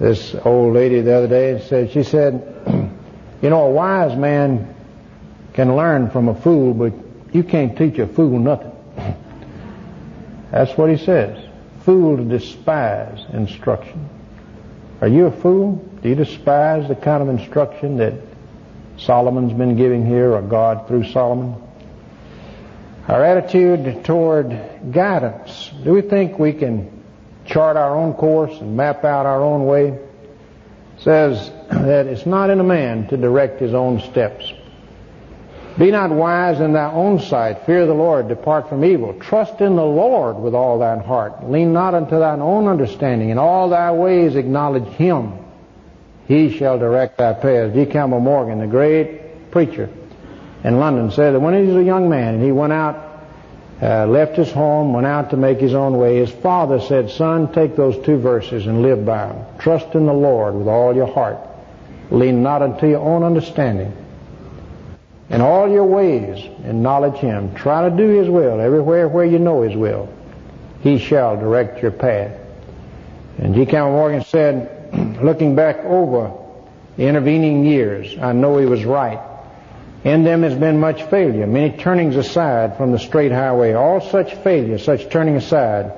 this 0.01 0.35
old 0.45 0.75
lady 0.75 1.01
the 1.01 1.15
other 1.15 1.29
day 1.29 1.53
and 1.53 1.63
said, 1.63 1.93
she 1.93 2.03
said, 2.03 2.35
you 3.43 3.51
know, 3.51 3.67
a 3.67 3.71
wise 3.71 4.17
man 4.17 4.75
can 5.53 5.77
learn 5.77 6.11
from 6.11 6.29
a 6.29 6.35
fool, 6.35 6.75
but 6.75 6.93
you 7.33 7.45
can't 7.45 7.79
teach 7.79 7.99
a 7.99 8.07
fool 8.09 8.39
nothing. 8.39 8.73
That's 10.51 10.77
what 10.77 10.91
he 10.91 10.97
says. 10.97 11.49
Fools 11.83 12.29
despise 12.29 13.25
instruction. 13.33 14.09
Are 15.01 15.09
you 15.09 15.27
a 15.27 15.31
fool? 15.31 15.77
Do 16.03 16.09
you 16.09 16.15
despise 16.17 16.89
the 16.89 16.97
kind 16.97 17.23
of 17.23 17.29
instruction 17.29 17.99
that 17.99 18.15
Solomon's 18.97 19.53
been 19.53 19.77
giving 19.77 20.05
here, 20.07 20.33
or 20.33 20.43
God 20.43 20.89
through 20.89 21.11
Solomon? 21.11 21.64
Our 23.07 23.23
attitude 23.23 24.03
toward 24.05 24.49
guidance. 24.91 25.71
Do 25.85 25.93
we 25.93 26.01
think 26.01 26.39
we 26.39 26.55
can 26.55 27.03
chart 27.45 27.77
our 27.77 27.95
own 27.95 28.15
course 28.15 28.59
and 28.59 28.79
map 28.79 29.05
out 29.05 29.27
our 29.27 29.43
own 29.43 29.67
way? 29.67 29.89
It 29.89 31.01
says 31.01 31.51
that 31.69 32.07
it's 32.07 32.25
not 32.25 32.49
in 32.49 32.61
a 32.61 32.65
man 32.65 33.07
to 33.09 33.19
direct 33.19 33.61
his 33.61 33.75
own 33.75 34.01
steps. 34.01 34.51
Be 35.77 35.91
not 35.91 36.13
wise 36.13 36.61
in 36.61 36.73
thy 36.73 36.91
own 36.91 37.21
sight. 37.21 37.67
Fear 37.67 37.87
the 37.87 37.95
Lord. 37.95 38.29
Depart 38.29 38.71
from 38.71 38.85
evil. 38.87 39.13
Trust 39.21 39.61
in 39.61 39.77
the 39.77 39.85
Lord 39.85 40.37
with 40.37 40.55
all 40.55 40.79
thine 40.79 41.01
heart. 41.01 41.51
Lean 41.51 41.75
not 41.75 41.93
unto 41.95 42.19
thine 42.19 42.41
own 42.41 42.69
understanding. 42.69 43.29
In 43.29 43.39
all 43.39 43.69
thy 43.69 43.93
ways 43.93 44.35
acknowledge 44.35 44.89
him. 44.95 45.35
He 46.27 46.57
shall 46.57 46.79
direct 46.79 47.19
thy 47.19 47.35
paths. 47.35 47.75
G. 47.75 47.85
Campbell 47.85 48.21
Morgan, 48.21 48.61
the 48.61 48.67
great 48.67 49.51
preacher 49.51 49.91
in 50.65 50.79
London, 50.79 51.11
said 51.11 51.35
that 51.35 51.41
when 51.41 51.55
he 51.55 51.69
was 51.69 51.77
a 51.77 51.85
young 51.85 52.09
man 52.09 52.35
and 52.35 52.43
he 52.43 52.51
went 52.51 52.73
out, 52.73 53.13
uh, 53.83 54.07
left 54.07 54.37
his 54.37 54.51
home, 54.51 54.93
went 54.93 55.07
out 55.07 55.31
to 55.31 55.37
make 55.37 55.61
his 55.61 55.75
own 55.75 55.97
way, 55.99 56.17
his 56.17 56.31
father 56.31 56.81
said, 56.81 57.11
Son, 57.11 57.53
take 57.53 57.77
those 57.77 57.97
two 58.05 58.17
verses 58.17 58.67
and 58.67 58.83
live 58.83 59.05
by 59.05 59.29
them. 59.29 59.45
Trust 59.59 59.95
in 59.95 60.07
the 60.07 60.13
Lord 60.13 60.55
with 60.55 60.67
all 60.67 60.95
your 60.95 61.13
heart. 61.13 61.39
Lean 62.11 62.43
not 62.43 62.63
unto 62.63 62.89
your 62.89 63.01
own 63.01 63.23
understanding 63.23 63.93
in 65.31 65.41
all 65.41 65.69
your 65.71 65.85
ways 65.85 66.45
acknowledge 66.65 67.17
him. 67.17 67.55
Try 67.55 67.89
to 67.89 67.97
do 67.97 68.09
his 68.09 68.29
will 68.29 68.61
everywhere 68.61 69.09
where 69.09 69.25
you 69.25 69.39
know 69.39 69.63
his 69.63 69.77
will. 69.77 70.09
He 70.81 70.99
shall 70.99 71.37
direct 71.37 71.83
your 71.83 71.91
path. 71.91 72.39
And 73.39 73.55
G. 73.55 73.67
Campbell 73.67 73.93
Morgan 73.93 74.25
said, 74.25 74.95
looking 75.23 75.57
back 75.57 75.79
over 75.79 76.33
the 76.97 77.07
intervening 77.07 77.65
years, 77.65 78.17
I 78.19 78.33
know 78.33 78.59
he 78.59 78.67
was 78.67 78.85
right. 78.85 79.19
In 80.05 80.23
them 80.23 80.43
has 80.43 80.55
been 80.55 80.79
much 80.79 81.03
failure, 81.05 81.47
many 81.47 81.77
turnings 81.77 82.17
aside 82.17 82.77
from 82.77 82.93
the 82.93 82.99
straight 82.99 83.33
highway. 83.33 83.73
All 83.73 84.01
such 84.01 84.35
failure, 84.37 84.79
such 84.79 85.09
turning 85.09 85.37
aside, 85.37 85.93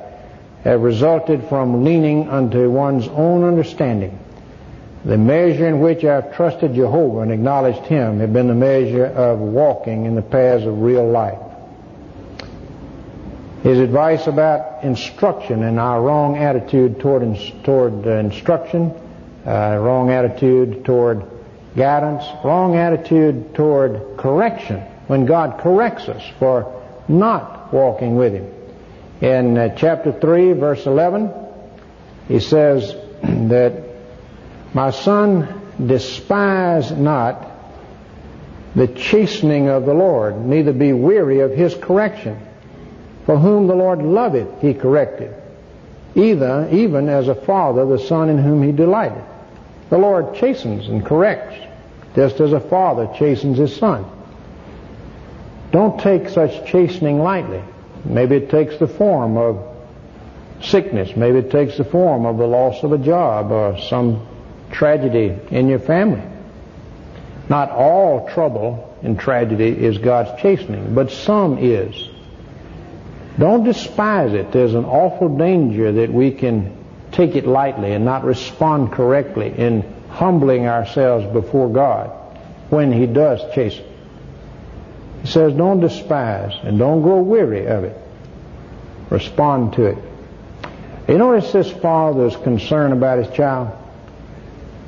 have 0.65 0.81
resulted 0.81 1.49
from 1.49 1.85
leaning 1.85 2.29
unto 2.29 2.71
one's 2.71 3.09
own 3.09 3.45
understanding 3.45 4.19
the 5.07 5.17
measure 5.17 5.69
in 5.69 5.79
which 5.79 6.05
I've 6.05 6.35
trusted 6.35 6.75
Jehovah 6.75 7.21
and 7.21 7.31
acknowledged 7.31 7.87
Him 7.87 8.19
have 8.19 8.33
been 8.33 8.49
the 8.49 8.55
measure 8.55 9.07
of 9.07 9.39
walking 9.39 10.05
in 10.05 10.17
the 10.17 10.23
paths 10.23 10.65
of 10.65 10.83
real 10.83 11.09
life. 11.09 11.39
His 13.63 13.79
advice 13.79 14.27
about 14.27 14.83
instruction 14.83 15.63
and 15.63 15.79
our 15.79 16.03
wrong 16.03 16.37
attitude 16.37 16.99
toward, 16.99 17.23
toward 17.63 18.05
uh, 18.05 18.11
instruction, 18.11 18.93
uh, 19.47 19.79
wrong 19.81 20.11
attitude 20.11 20.85
toward 20.85 21.23
guidance, 21.77 22.25
wrong 22.45 22.77
attitude 22.77 23.55
toward 23.55 24.17
correction 24.17 24.81
when 25.07 25.27
God 25.27 25.61
corrects 25.61 26.09
us 26.09 26.23
for 26.39 26.83
not 27.09 27.73
walking 27.73 28.17
with 28.17 28.33
Him. 28.33 28.53
In 29.21 29.57
uh, 29.57 29.75
chapter 29.77 30.13
3, 30.13 30.53
verse 30.55 30.85
11, 30.87 31.33
he 32.29 32.41
says 32.41 32.95
that 33.23 33.83
my 34.75 34.91
son, 34.91 35.63
despise 35.85 36.91
not 36.91 37.47
the 38.75 38.89
chastening 38.89 39.69
of 39.69 39.87
the 39.87 39.95
Lord, 39.95 40.45
neither 40.45 40.73
be 40.73 40.93
weary 40.93 41.41
of 41.41 41.53
his 41.53 41.75
correction. 41.75 42.39
For 43.25 43.39
whom 43.39 43.67
the 43.67 43.75
Lord 43.75 44.03
loveth, 44.03 44.61
he 44.61 44.75
corrected. 44.75 45.35
Either, 46.15 46.69
even 46.71 47.09
as 47.09 47.29
a 47.29 47.35
father, 47.35 47.87
the 47.87 47.99
son 47.99 48.29
in 48.29 48.39
whom 48.39 48.63
he 48.63 48.73
delighted. 48.73 49.25
The 49.91 49.99
Lord 49.99 50.35
chastens 50.35 50.89
and 50.89 51.05
corrects, 51.05 51.57
just 52.15 52.41
as 52.41 52.53
a 52.53 52.61
father 52.61 53.09
chastens 53.17 53.59
his 53.59 53.75
son. 53.77 54.05
Don't 55.71 56.01
take 56.01 56.29
such 56.29 56.67
chastening 56.67 57.21
lightly. 57.21 57.63
Maybe 58.05 58.37
it 58.37 58.51
takes 58.51 58.79
the 58.79 58.87
form 58.87 59.37
of 59.37 59.77
sickness. 60.63 61.15
Maybe 61.17 61.39
it 61.39 61.51
takes 61.51 61.77
the 61.77 61.85
form 61.85 62.25
of 62.25 62.39
the 62.39 62.47
loss 62.47 62.83
of 62.83 62.93
a 62.93 62.99
job 62.99 63.53
or 63.53 63.79
some 63.79 64.27
tragedy 64.71 65.39
in 65.51 65.69
your 65.69 65.79
family. 65.79 66.23
Not 67.49 67.71
all 67.71 68.29
trouble 68.29 68.97
and 69.03 69.19
tragedy 69.19 69.69
is 69.69 69.99
God's 69.99 70.41
chastening, 70.41 70.95
but 70.95 71.11
some 71.11 71.59
is. 71.59 72.11
Don't 73.39 73.65
despise 73.65 74.33
it. 74.33 74.51
There's 74.51 74.75
an 74.75 74.85
awful 74.85 75.37
danger 75.37 75.93
that 75.93 76.13
we 76.13 76.33
can 76.33 76.75
take 77.17 77.35
it 77.35 77.47
lightly 77.47 77.93
and 77.93 78.05
not 78.05 78.25
respond 78.25 78.93
correctly 78.93 79.53
in 79.57 79.83
humbling 80.11 80.67
ourselves 80.67 81.27
before 81.33 81.73
God 81.73 82.11
when 82.69 82.93
He 82.93 83.07
does 83.07 83.41
chasten. 83.55 83.85
He 85.23 85.29
says, 85.29 85.55
don't 85.55 85.81
despise 85.81 86.53
and 86.63 86.79
don't 86.79 87.03
grow 87.03 87.23
weary 87.23 87.67
of 87.67 87.85
it. 87.85 87.97
Respond 89.11 89.73
to 89.75 89.87
it. 89.87 89.99
You 91.09 91.19
notice 91.19 91.51
this 91.53 91.71
father's 91.71 92.37
concern 92.37 92.93
about 92.93 93.25
his 93.25 93.35
child? 93.35 93.71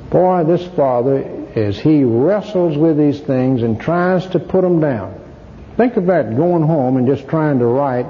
Boy, 0.09 0.43
this 0.43 0.65
father, 0.75 1.23
as 1.55 1.79
he 1.79 2.03
wrestles 2.03 2.77
with 2.77 2.97
these 2.97 3.19
things 3.21 3.63
and 3.63 3.79
tries 3.79 4.27
to 4.27 4.39
put 4.39 4.61
them 4.61 4.79
down. 4.79 5.19
Think 5.77 5.97
of 5.97 6.07
that 6.07 6.35
going 6.35 6.63
home 6.63 6.97
and 6.97 7.07
just 7.07 7.27
trying 7.27 7.59
to 7.59 7.65
write 7.65 8.05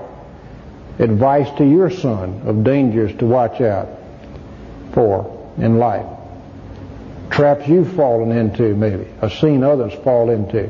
advice 0.97 1.49
to 1.57 1.65
your 1.65 1.89
son 1.89 2.41
of 2.45 2.63
dangers 2.63 3.15
to 3.19 3.25
watch 3.25 3.61
out 3.61 3.98
for 4.93 5.53
in 5.57 5.77
life. 5.77 6.05
Traps 7.29 7.67
you've 7.67 7.93
fallen 7.93 8.31
into, 8.31 8.75
maybe, 8.75 9.07
or 9.21 9.29
seen 9.29 9.63
others 9.63 9.93
fall 10.03 10.29
into. 10.29 10.69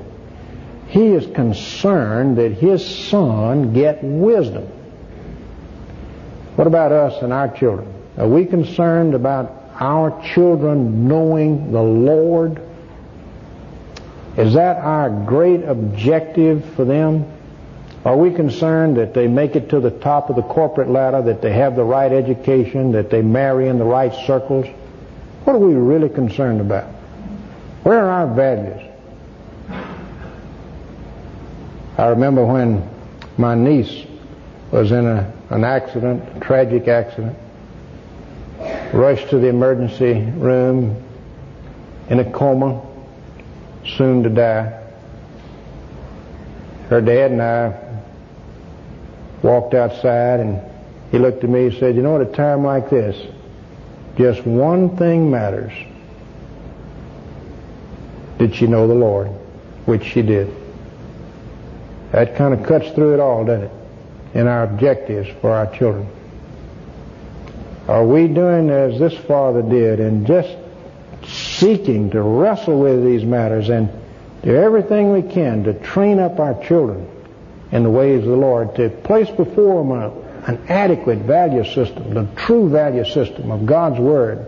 He 0.88 1.08
is 1.08 1.26
concerned 1.36 2.38
that 2.38 2.52
his 2.54 2.86
son 3.10 3.74
get 3.74 4.04
wisdom. 4.04 4.68
What 6.56 6.68
about 6.68 6.92
us 6.92 7.22
and 7.22 7.32
our 7.32 7.48
children? 7.56 7.94
Are 8.18 8.28
we 8.28 8.46
concerned 8.46 9.14
about 9.14 9.56
our 9.80 10.22
children 10.34 11.08
knowing 11.08 11.72
the 11.72 11.82
Lord? 11.82 12.62
Is 14.36 14.56
that 14.56 14.78
our 14.78 15.10
great 15.10 15.64
objective 15.64 16.66
for 16.76 16.86
them? 16.86 17.32
Are 18.06 18.16
we 18.16 18.32
concerned 18.32 18.96
that 18.98 19.14
they 19.14 19.28
make 19.28 19.56
it 19.56 19.70
to 19.72 19.82
the 19.82 19.92
top 19.92 20.30
of 20.30 20.38
the 20.38 20.42
corporate 20.42 20.90
ladder, 20.90 21.22
that 21.24 21.42
they 21.42 21.52
have 21.52 21.76
the 21.76 21.84
right 21.84 22.12
education, 22.12 22.94
that 22.94 23.10
they 23.10 23.22
marry 23.22 23.68
in 23.68 23.78
the 23.78 23.84
right 23.84 24.14
circles? 24.26 24.66
What 25.44 25.56
are 25.56 25.60
we 25.60 25.74
really 25.74 26.08
concerned 26.08 26.62
about? 26.62 26.86
Where 27.84 28.00
are 28.00 28.28
our 28.28 28.34
values? 28.34 28.86
I 31.98 32.08
remember 32.08 32.46
when 32.46 32.90
my 33.38 33.56
niece 33.56 34.06
was 34.72 34.92
in 34.92 35.06
a, 35.06 35.34
an 35.50 35.66
accident, 35.66 36.38
a 36.38 36.40
tragic 36.40 36.88
accident 36.88 37.38
rushed 38.94 39.30
to 39.30 39.40
the 39.40 39.48
emergency 39.48 40.14
room 40.38 41.04
in 42.10 42.20
a 42.20 42.32
coma, 42.32 42.82
soon 43.86 44.24
to 44.24 44.30
die. 44.30 44.76
Her 46.90 47.02
dad 47.02 47.32
and 47.32 47.42
I 47.42 47.89
walked 49.42 49.74
outside 49.74 50.40
and 50.40 50.62
he 51.12 51.18
looked 51.18 51.44
at 51.44 51.50
me 51.50 51.68
and 51.68 51.74
said, 51.78 51.96
you 51.96 52.02
know, 52.02 52.20
at 52.20 52.28
a 52.28 52.32
time 52.32 52.64
like 52.64 52.90
this, 52.90 53.18
just 54.18 54.46
one 54.46 54.98
thing 54.98 55.32
matters. 55.32 55.74
Did 58.38 58.56
she 58.56 58.68
know 58.68 58.88
the 58.88 58.94
Lord? 58.94 59.28
Which 59.86 60.04
she 60.04 60.22
did. 60.22 60.54
That 62.12 62.36
kind 62.36 62.54
of 62.54 62.66
cuts 62.66 62.90
through 62.92 63.16
it 63.16 63.20
all, 63.20 63.46
doesn't 63.46 63.66
it? 63.66 63.72
In 64.34 64.48
our 64.48 64.64
objectives 64.64 65.30
for 65.42 65.52
our 65.52 65.68
children. 65.76 66.08
Are 67.88 68.06
we 68.06 68.28
doing 68.28 68.70
as 68.70 69.00
this 69.00 69.16
father 69.26 69.64
did 69.64 70.00
and 70.00 70.28
just 70.28 70.56
seeking 71.26 72.12
to 72.12 72.22
wrestle 72.22 72.80
with 72.80 73.04
these 73.04 73.24
matters 73.24 73.70
and 73.70 73.90
do 74.44 74.56
everything 74.56 75.12
we 75.12 75.24
can 75.24 75.64
to 75.64 75.74
train 75.74 76.20
up 76.20 76.40
our 76.40 76.54
children 76.64 77.08
in 77.72 77.84
the 77.84 77.90
ways 77.90 78.24
of 78.24 78.30
the 78.30 78.36
Lord, 78.36 78.76
to 78.76 78.90
place 78.90 79.30
before 79.30 79.84
them 79.84 79.92
a, 79.92 80.52
an 80.52 80.68
adequate 80.68 81.20
value 81.20 81.64
system, 81.64 82.14
the 82.14 82.28
true 82.36 82.70
value 82.70 83.06
system 83.06 83.52
of 83.52 83.66
God's 83.66 84.00
Word, 84.00 84.46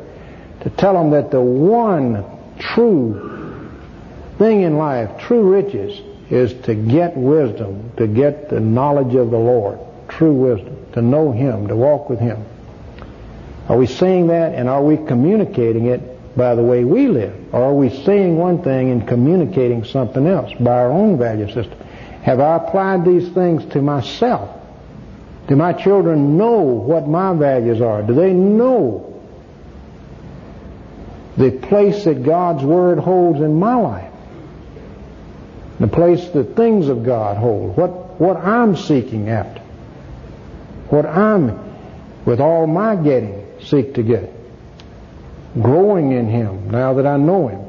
to 0.62 0.70
tell 0.70 0.94
them 0.94 1.12
that 1.12 1.32
the 1.32 1.42
one 1.42 2.26
true 2.60 3.72
thing 4.38 4.62
in 4.62 4.78
life, 4.78 5.22
true 5.22 5.44
riches, 5.44 6.00
is 6.30 6.54
to 6.64 6.74
get 6.74 7.16
wisdom, 7.16 7.92
to 7.98 8.08
get 8.08 8.50
the 8.50 8.60
knowledge 8.60 9.14
of 9.16 9.30
the 9.30 9.38
Lord, 9.38 9.80
true 10.08 10.34
wisdom, 10.34 10.78
to 10.94 11.02
know 11.02 11.32
Him, 11.32 11.68
to 11.68 11.76
walk 11.76 12.10
with 12.10 12.20
Him. 12.20 12.44
Are 13.68 13.78
we 13.78 13.86
saying 13.86 14.28
that 14.28 14.54
and 14.56 14.68
are 14.68 14.84
we 14.84 14.98
communicating 14.98 15.86
it 15.86 16.36
by 16.36 16.56
the 16.56 16.64
way 16.64 16.84
we 16.84 17.08
live? 17.08 17.54
Or 17.54 17.66
are 17.66 17.74
we 17.74 17.90
saying 18.04 18.38
one 18.38 18.64
thing 18.64 18.92
and 18.92 19.08
communicating 19.08 19.84
something 19.84 20.26
else 20.26 20.52
by 20.60 20.72
our 20.72 20.92
own 20.92 21.18
value 21.18 21.48
system? 21.48 21.78
Have 22.22 22.40
I 22.40 22.58
applied 22.58 23.04
these 23.04 23.30
things 23.30 23.66
to 23.74 23.82
myself? 23.82 24.58
Do 25.48 25.56
my 25.56 25.74
children 25.74 26.38
know 26.38 26.62
what 26.62 27.08
my 27.08 27.34
values 27.34 27.82
are? 27.82 28.04
Do 28.04 28.14
they 28.14 28.32
know 28.32 29.22
the 31.36 31.52
place 31.52 32.04
that 32.06 32.24
God's 32.24 32.64
Word 32.64 33.00
holds 33.00 33.42
in 33.42 33.60
my 33.60 33.76
life? 33.76 34.14
The 35.80 35.88
place 35.88 36.30
that 36.30 36.56
things 36.56 36.90
of 36.90 37.04
God 37.04 37.38
hold? 37.38 37.76
What, 37.76 38.20
what 38.20 38.38
I'm 38.38 38.76
seeking 38.78 39.30
after? 39.30 39.62
What 40.90 41.08
I'm, 41.08 41.60
with 42.24 42.40
all 42.40 42.68
my 42.68 42.96
getting, 42.96 43.48
seek 43.62 43.96
to 43.96 44.04
get? 44.04 44.32
Growing 45.60 46.12
in 46.12 46.30
Him 46.30 46.70
now 46.70 46.94
that 46.94 47.08
I 47.08 47.18
know 47.18 47.48
Him. 47.48 47.66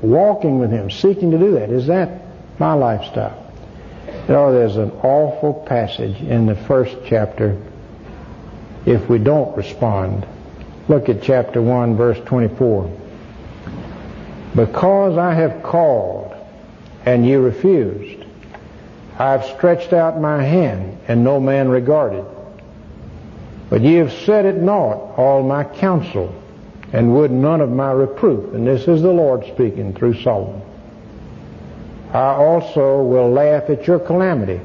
Walking 0.00 0.60
with 0.60 0.70
Him, 0.70 0.90
seeking 0.92 1.32
to 1.32 1.38
do 1.38 1.52
that. 1.52 1.70
Is 1.70 1.88
that 1.88 2.22
my 2.60 2.74
lifestyle? 2.74 3.45
You 4.28 4.34
know, 4.34 4.52
there's 4.52 4.76
an 4.76 4.90
awful 5.04 5.54
passage 5.54 6.20
in 6.20 6.46
the 6.46 6.56
first 6.56 6.96
chapter 7.06 7.62
if 8.84 9.08
we 9.08 9.18
don't 9.18 9.56
respond. 9.56 10.26
Look 10.88 11.08
at 11.08 11.22
chapter 11.22 11.62
1, 11.62 11.96
verse 11.96 12.18
24. 12.24 12.90
Because 14.56 15.16
I 15.16 15.32
have 15.32 15.62
called 15.62 16.34
and 17.04 17.24
you 17.24 17.40
refused, 17.40 18.24
I 19.16 19.30
have 19.30 19.44
stretched 19.56 19.92
out 19.92 20.20
my 20.20 20.42
hand 20.42 20.98
and 21.06 21.22
no 21.22 21.38
man 21.38 21.68
regarded. 21.68 22.24
But 23.70 23.82
ye 23.82 23.94
have 23.94 24.12
set 24.12 24.44
at 24.44 24.56
naught 24.56 25.16
all 25.16 25.44
my 25.44 25.62
counsel 25.62 26.34
and 26.92 27.14
would 27.14 27.30
none 27.30 27.60
of 27.60 27.70
my 27.70 27.92
reproof. 27.92 28.54
And 28.54 28.66
this 28.66 28.88
is 28.88 29.02
the 29.02 29.12
Lord 29.12 29.44
speaking 29.46 29.94
through 29.94 30.20
Solomon. 30.22 30.62
I 32.12 32.34
also 32.34 33.02
will 33.02 33.30
laugh 33.30 33.68
at 33.68 33.86
your 33.86 33.98
calamity. 33.98 34.60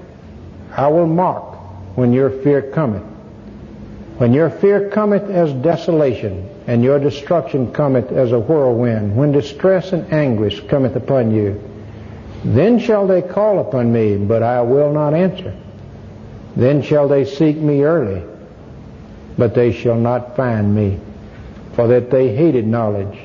I 0.75 0.87
will 0.87 1.07
mock 1.07 1.55
when 1.95 2.13
your 2.13 2.29
fear 2.29 2.61
cometh. 2.61 3.03
When 4.17 4.33
your 4.33 4.49
fear 4.49 4.89
cometh 4.89 5.29
as 5.29 5.51
desolation, 5.53 6.47
and 6.67 6.83
your 6.83 6.99
destruction 6.99 7.73
cometh 7.73 8.11
as 8.11 8.31
a 8.31 8.39
whirlwind, 8.39 9.15
when 9.15 9.31
distress 9.31 9.93
and 9.93 10.13
anguish 10.13 10.61
cometh 10.67 10.95
upon 10.95 11.31
you, 11.31 11.61
then 12.43 12.79
shall 12.79 13.07
they 13.07 13.21
call 13.21 13.59
upon 13.59 13.91
me, 13.91 14.17
but 14.17 14.43
I 14.43 14.61
will 14.61 14.93
not 14.93 15.13
answer. 15.13 15.55
Then 16.55 16.81
shall 16.81 17.07
they 17.07 17.25
seek 17.25 17.57
me 17.57 17.83
early, 17.83 18.23
but 19.37 19.55
they 19.55 19.71
shall 19.71 19.97
not 19.97 20.35
find 20.35 20.73
me, 20.75 20.99
for 21.73 21.87
that 21.87 22.11
they 22.11 22.35
hated 22.35 22.67
knowledge 22.67 23.17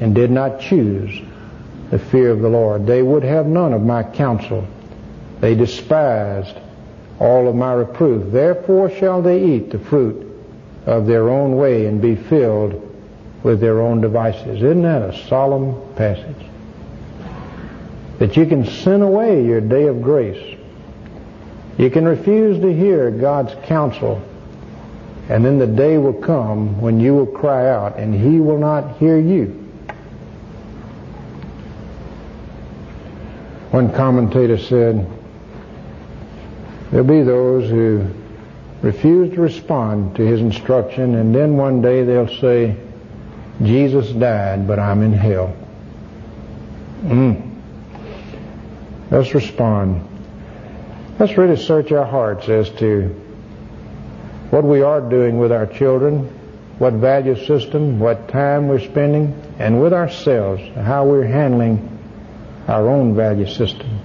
and 0.00 0.14
did 0.14 0.30
not 0.30 0.60
choose 0.60 1.20
the 1.94 2.00
fear 2.00 2.30
of 2.30 2.40
the 2.40 2.48
Lord. 2.48 2.88
They 2.88 3.02
would 3.02 3.22
have 3.22 3.46
none 3.46 3.72
of 3.72 3.80
my 3.80 4.02
counsel. 4.02 4.66
They 5.38 5.54
despised 5.54 6.56
all 7.20 7.46
of 7.46 7.54
my 7.54 7.72
reproof. 7.72 8.32
Therefore 8.32 8.90
shall 8.90 9.22
they 9.22 9.44
eat 9.44 9.70
the 9.70 9.78
fruit 9.78 10.26
of 10.86 11.06
their 11.06 11.28
own 11.28 11.54
way 11.54 11.86
and 11.86 12.02
be 12.02 12.16
filled 12.16 12.82
with 13.44 13.60
their 13.60 13.80
own 13.80 14.00
devices. 14.00 14.56
Isn't 14.56 14.82
that 14.82 15.02
a 15.02 15.28
solemn 15.28 15.94
passage? 15.94 16.44
That 18.18 18.36
you 18.36 18.46
can 18.46 18.66
sin 18.66 19.00
away 19.00 19.46
your 19.46 19.60
day 19.60 19.86
of 19.86 20.02
grace. 20.02 20.58
You 21.78 21.90
can 21.90 22.04
refuse 22.06 22.60
to 22.60 22.74
hear 22.74 23.12
God's 23.12 23.54
counsel, 23.66 24.20
and 25.28 25.44
then 25.44 25.60
the 25.60 25.68
day 25.68 25.98
will 25.98 26.12
come 26.12 26.80
when 26.80 26.98
you 26.98 27.14
will 27.14 27.26
cry 27.26 27.68
out, 27.68 28.00
and 28.00 28.12
He 28.12 28.40
will 28.40 28.58
not 28.58 28.96
hear 28.96 29.16
you. 29.16 29.63
One 33.74 33.92
commentator 33.92 34.56
said, 34.56 35.04
There'll 36.92 37.04
be 37.04 37.22
those 37.22 37.68
who 37.68 38.06
refuse 38.82 39.34
to 39.34 39.40
respond 39.40 40.14
to 40.14 40.24
his 40.24 40.40
instruction, 40.40 41.16
and 41.16 41.34
then 41.34 41.56
one 41.56 41.82
day 41.82 42.04
they'll 42.04 42.28
say, 42.38 42.76
Jesus 43.60 44.12
died, 44.12 44.68
but 44.68 44.78
I'm 44.78 45.02
in 45.02 45.12
hell. 45.12 45.56
Mm. 47.02 47.50
Let's 49.10 49.34
respond. 49.34 50.06
Let's 51.18 51.36
really 51.36 51.56
search 51.56 51.90
our 51.90 52.06
hearts 52.06 52.48
as 52.48 52.70
to 52.78 53.08
what 54.50 54.62
we 54.62 54.82
are 54.82 55.00
doing 55.00 55.40
with 55.40 55.50
our 55.50 55.66
children, 55.66 56.26
what 56.78 56.92
value 56.92 57.44
system, 57.44 57.98
what 57.98 58.28
time 58.28 58.68
we're 58.68 58.78
spending, 58.78 59.34
and 59.58 59.82
with 59.82 59.92
ourselves, 59.92 60.62
how 60.76 61.06
we're 61.06 61.26
handling 61.26 61.93
our 62.68 62.88
own 62.88 63.14
value 63.14 63.46
system. 63.46 64.00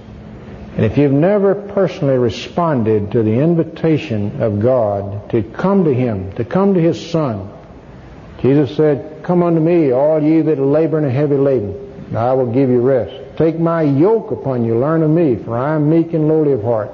And 0.76 0.84
if 0.84 0.96
you've 0.96 1.12
never 1.12 1.54
personally 1.54 2.16
responded 2.16 3.12
to 3.12 3.22
the 3.22 3.32
invitation 3.32 4.40
of 4.40 4.60
God 4.60 5.30
to 5.30 5.42
come 5.42 5.84
to 5.84 5.92
Him, 5.92 6.32
to 6.34 6.44
come 6.44 6.74
to 6.74 6.80
His 6.80 7.10
Son, 7.10 7.50
Jesus 8.40 8.76
said, 8.76 9.22
Come 9.22 9.42
unto 9.42 9.60
me, 9.60 9.92
all 9.92 10.22
ye 10.22 10.40
that 10.40 10.58
labor 10.58 10.98
and 10.98 11.06
are 11.06 11.10
heavy 11.10 11.36
laden, 11.36 11.74
and 12.08 12.16
I 12.16 12.32
will 12.32 12.52
give 12.52 12.70
you 12.70 12.80
rest. 12.80 13.36
Take 13.36 13.58
my 13.58 13.82
yoke 13.82 14.30
upon 14.30 14.64
you, 14.64 14.78
learn 14.78 15.02
of 15.02 15.10
me, 15.10 15.36
for 15.36 15.56
I 15.56 15.74
am 15.74 15.90
meek 15.90 16.12
and 16.14 16.28
lowly 16.28 16.52
of 16.52 16.62
heart. 16.62 16.90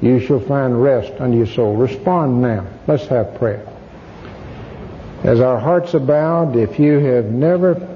You 0.00 0.20
shall 0.20 0.40
find 0.40 0.82
rest 0.82 1.12
unto 1.20 1.36
your 1.36 1.46
soul. 1.46 1.76
Respond 1.76 2.42
now. 2.42 2.66
Let's 2.86 3.06
have 3.06 3.36
prayer. 3.36 3.66
As 5.22 5.40
our 5.40 5.58
hearts 5.58 5.94
are 5.94 6.00
bowed, 6.00 6.56
if 6.56 6.78
you 6.78 6.98
have 6.98 7.26
never 7.26 7.93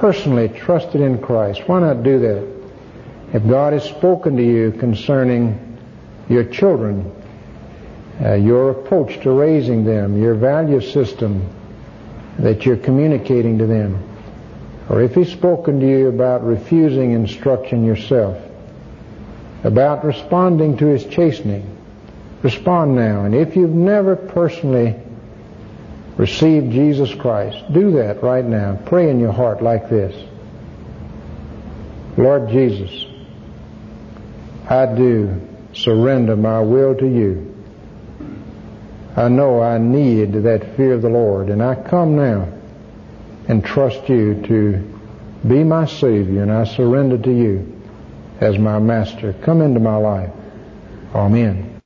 personally 0.00 0.48
trusted 0.48 1.00
in 1.00 1.18
Christ, 1.18 1.62
why 1.66 1.80
not 1.80 2.02
do 2.02 2.18
that? 2.20 2.58
If 3.34 3.46
God 3.46 3.72
has 3.72 3.84
spoken 3.84 4.36
to 4.36 4.42
you 4.42 4.72
concerning 4.72 5.78
your 6.28 6.44
children, 6.44 7.12
uh, 8.20 8.34
your 8.34 8.70
approach 8.70 9.20
to 9.22 9.30
raising 9.30 9.84
them, 9.84 10.20
your 10.20 10.34
value 10.34 10.80
system 10.80 11.48
that 12.38 12.64
you're 12.64 12.76
communicating 12.76 13.58
to 13.58 13.66
them, 13.66 14.02
or 14.88 15.02
if 15.02 15.14
He's 15.14 15.30
spoken 15.30 15.80
to 15.80 15.86
you 15.86 16.08
about 16.08 16.44
refusing 16.44 17.12
instruction 17.12 17.84
yourself, 17.84 18.38
about 19.64 20.04
responding 20.04 20.76
to 20.78 20.86
His 20.86 21.04
chastening, 21.04 21.76
respond 22.42 22.94
now. 22.94 23.24
And 23.24 23.34
if 23.34 23.56
you've 23.56 23.70
never 23.70 24.16
personally 24.16 24.96
receive 26.18 26.70
Jesus 26.70 27.14
Christ, 27.14 27.72
do 27.72 27.92
that 27.92 28.22
right 28.22 28.44
now. 28.44 28.78
Pray 28.84 29.08
in 29.08 29.18
your 29.20 29.32
heart 29.32 29.62
like 29.62 29.88
this. 29.88 30.14
Lord 32.18 32.50
Jesus, 32.50 33.06
I 34.68 34.86
do 34.94 35.40
surrender 35.72 36.36
my 36.36 36.60
will 36.60 36.94
to 36.96 37.06
you. 37.06 37.54
I 39.16 39.28
know 39.28 39.62
I 39.62 39.78
need 39.78 40.32
that 40.32 40.76
fear 40.76 40.94
of 40.94 41.02
the 41.02 41.08
Lord, 41.08 41.48
and 41.48 41.62
I 41.62 41.74
come 41.74 42.16
now 42.16 42.52
and 43.48 43.64
trust 43.64 44.08
you 44.08 44.42
to 44.46 44.98
be 45.46 45.62
my 45.64 45.86
Savior, 45.86 46.42
and 46.42 46.52
I 46.52 46.64
surrender 46.64 47.18
to 47.18 47.32
you 47.32 47.80
as 48.40 48.58
my 48.58 48.78
Master. 48.78 49.32
Come 49.44 49.62
into 49.62 49.80
my 49.80 49.96
life. 49.96 50.30
Amen. 51.14 51.77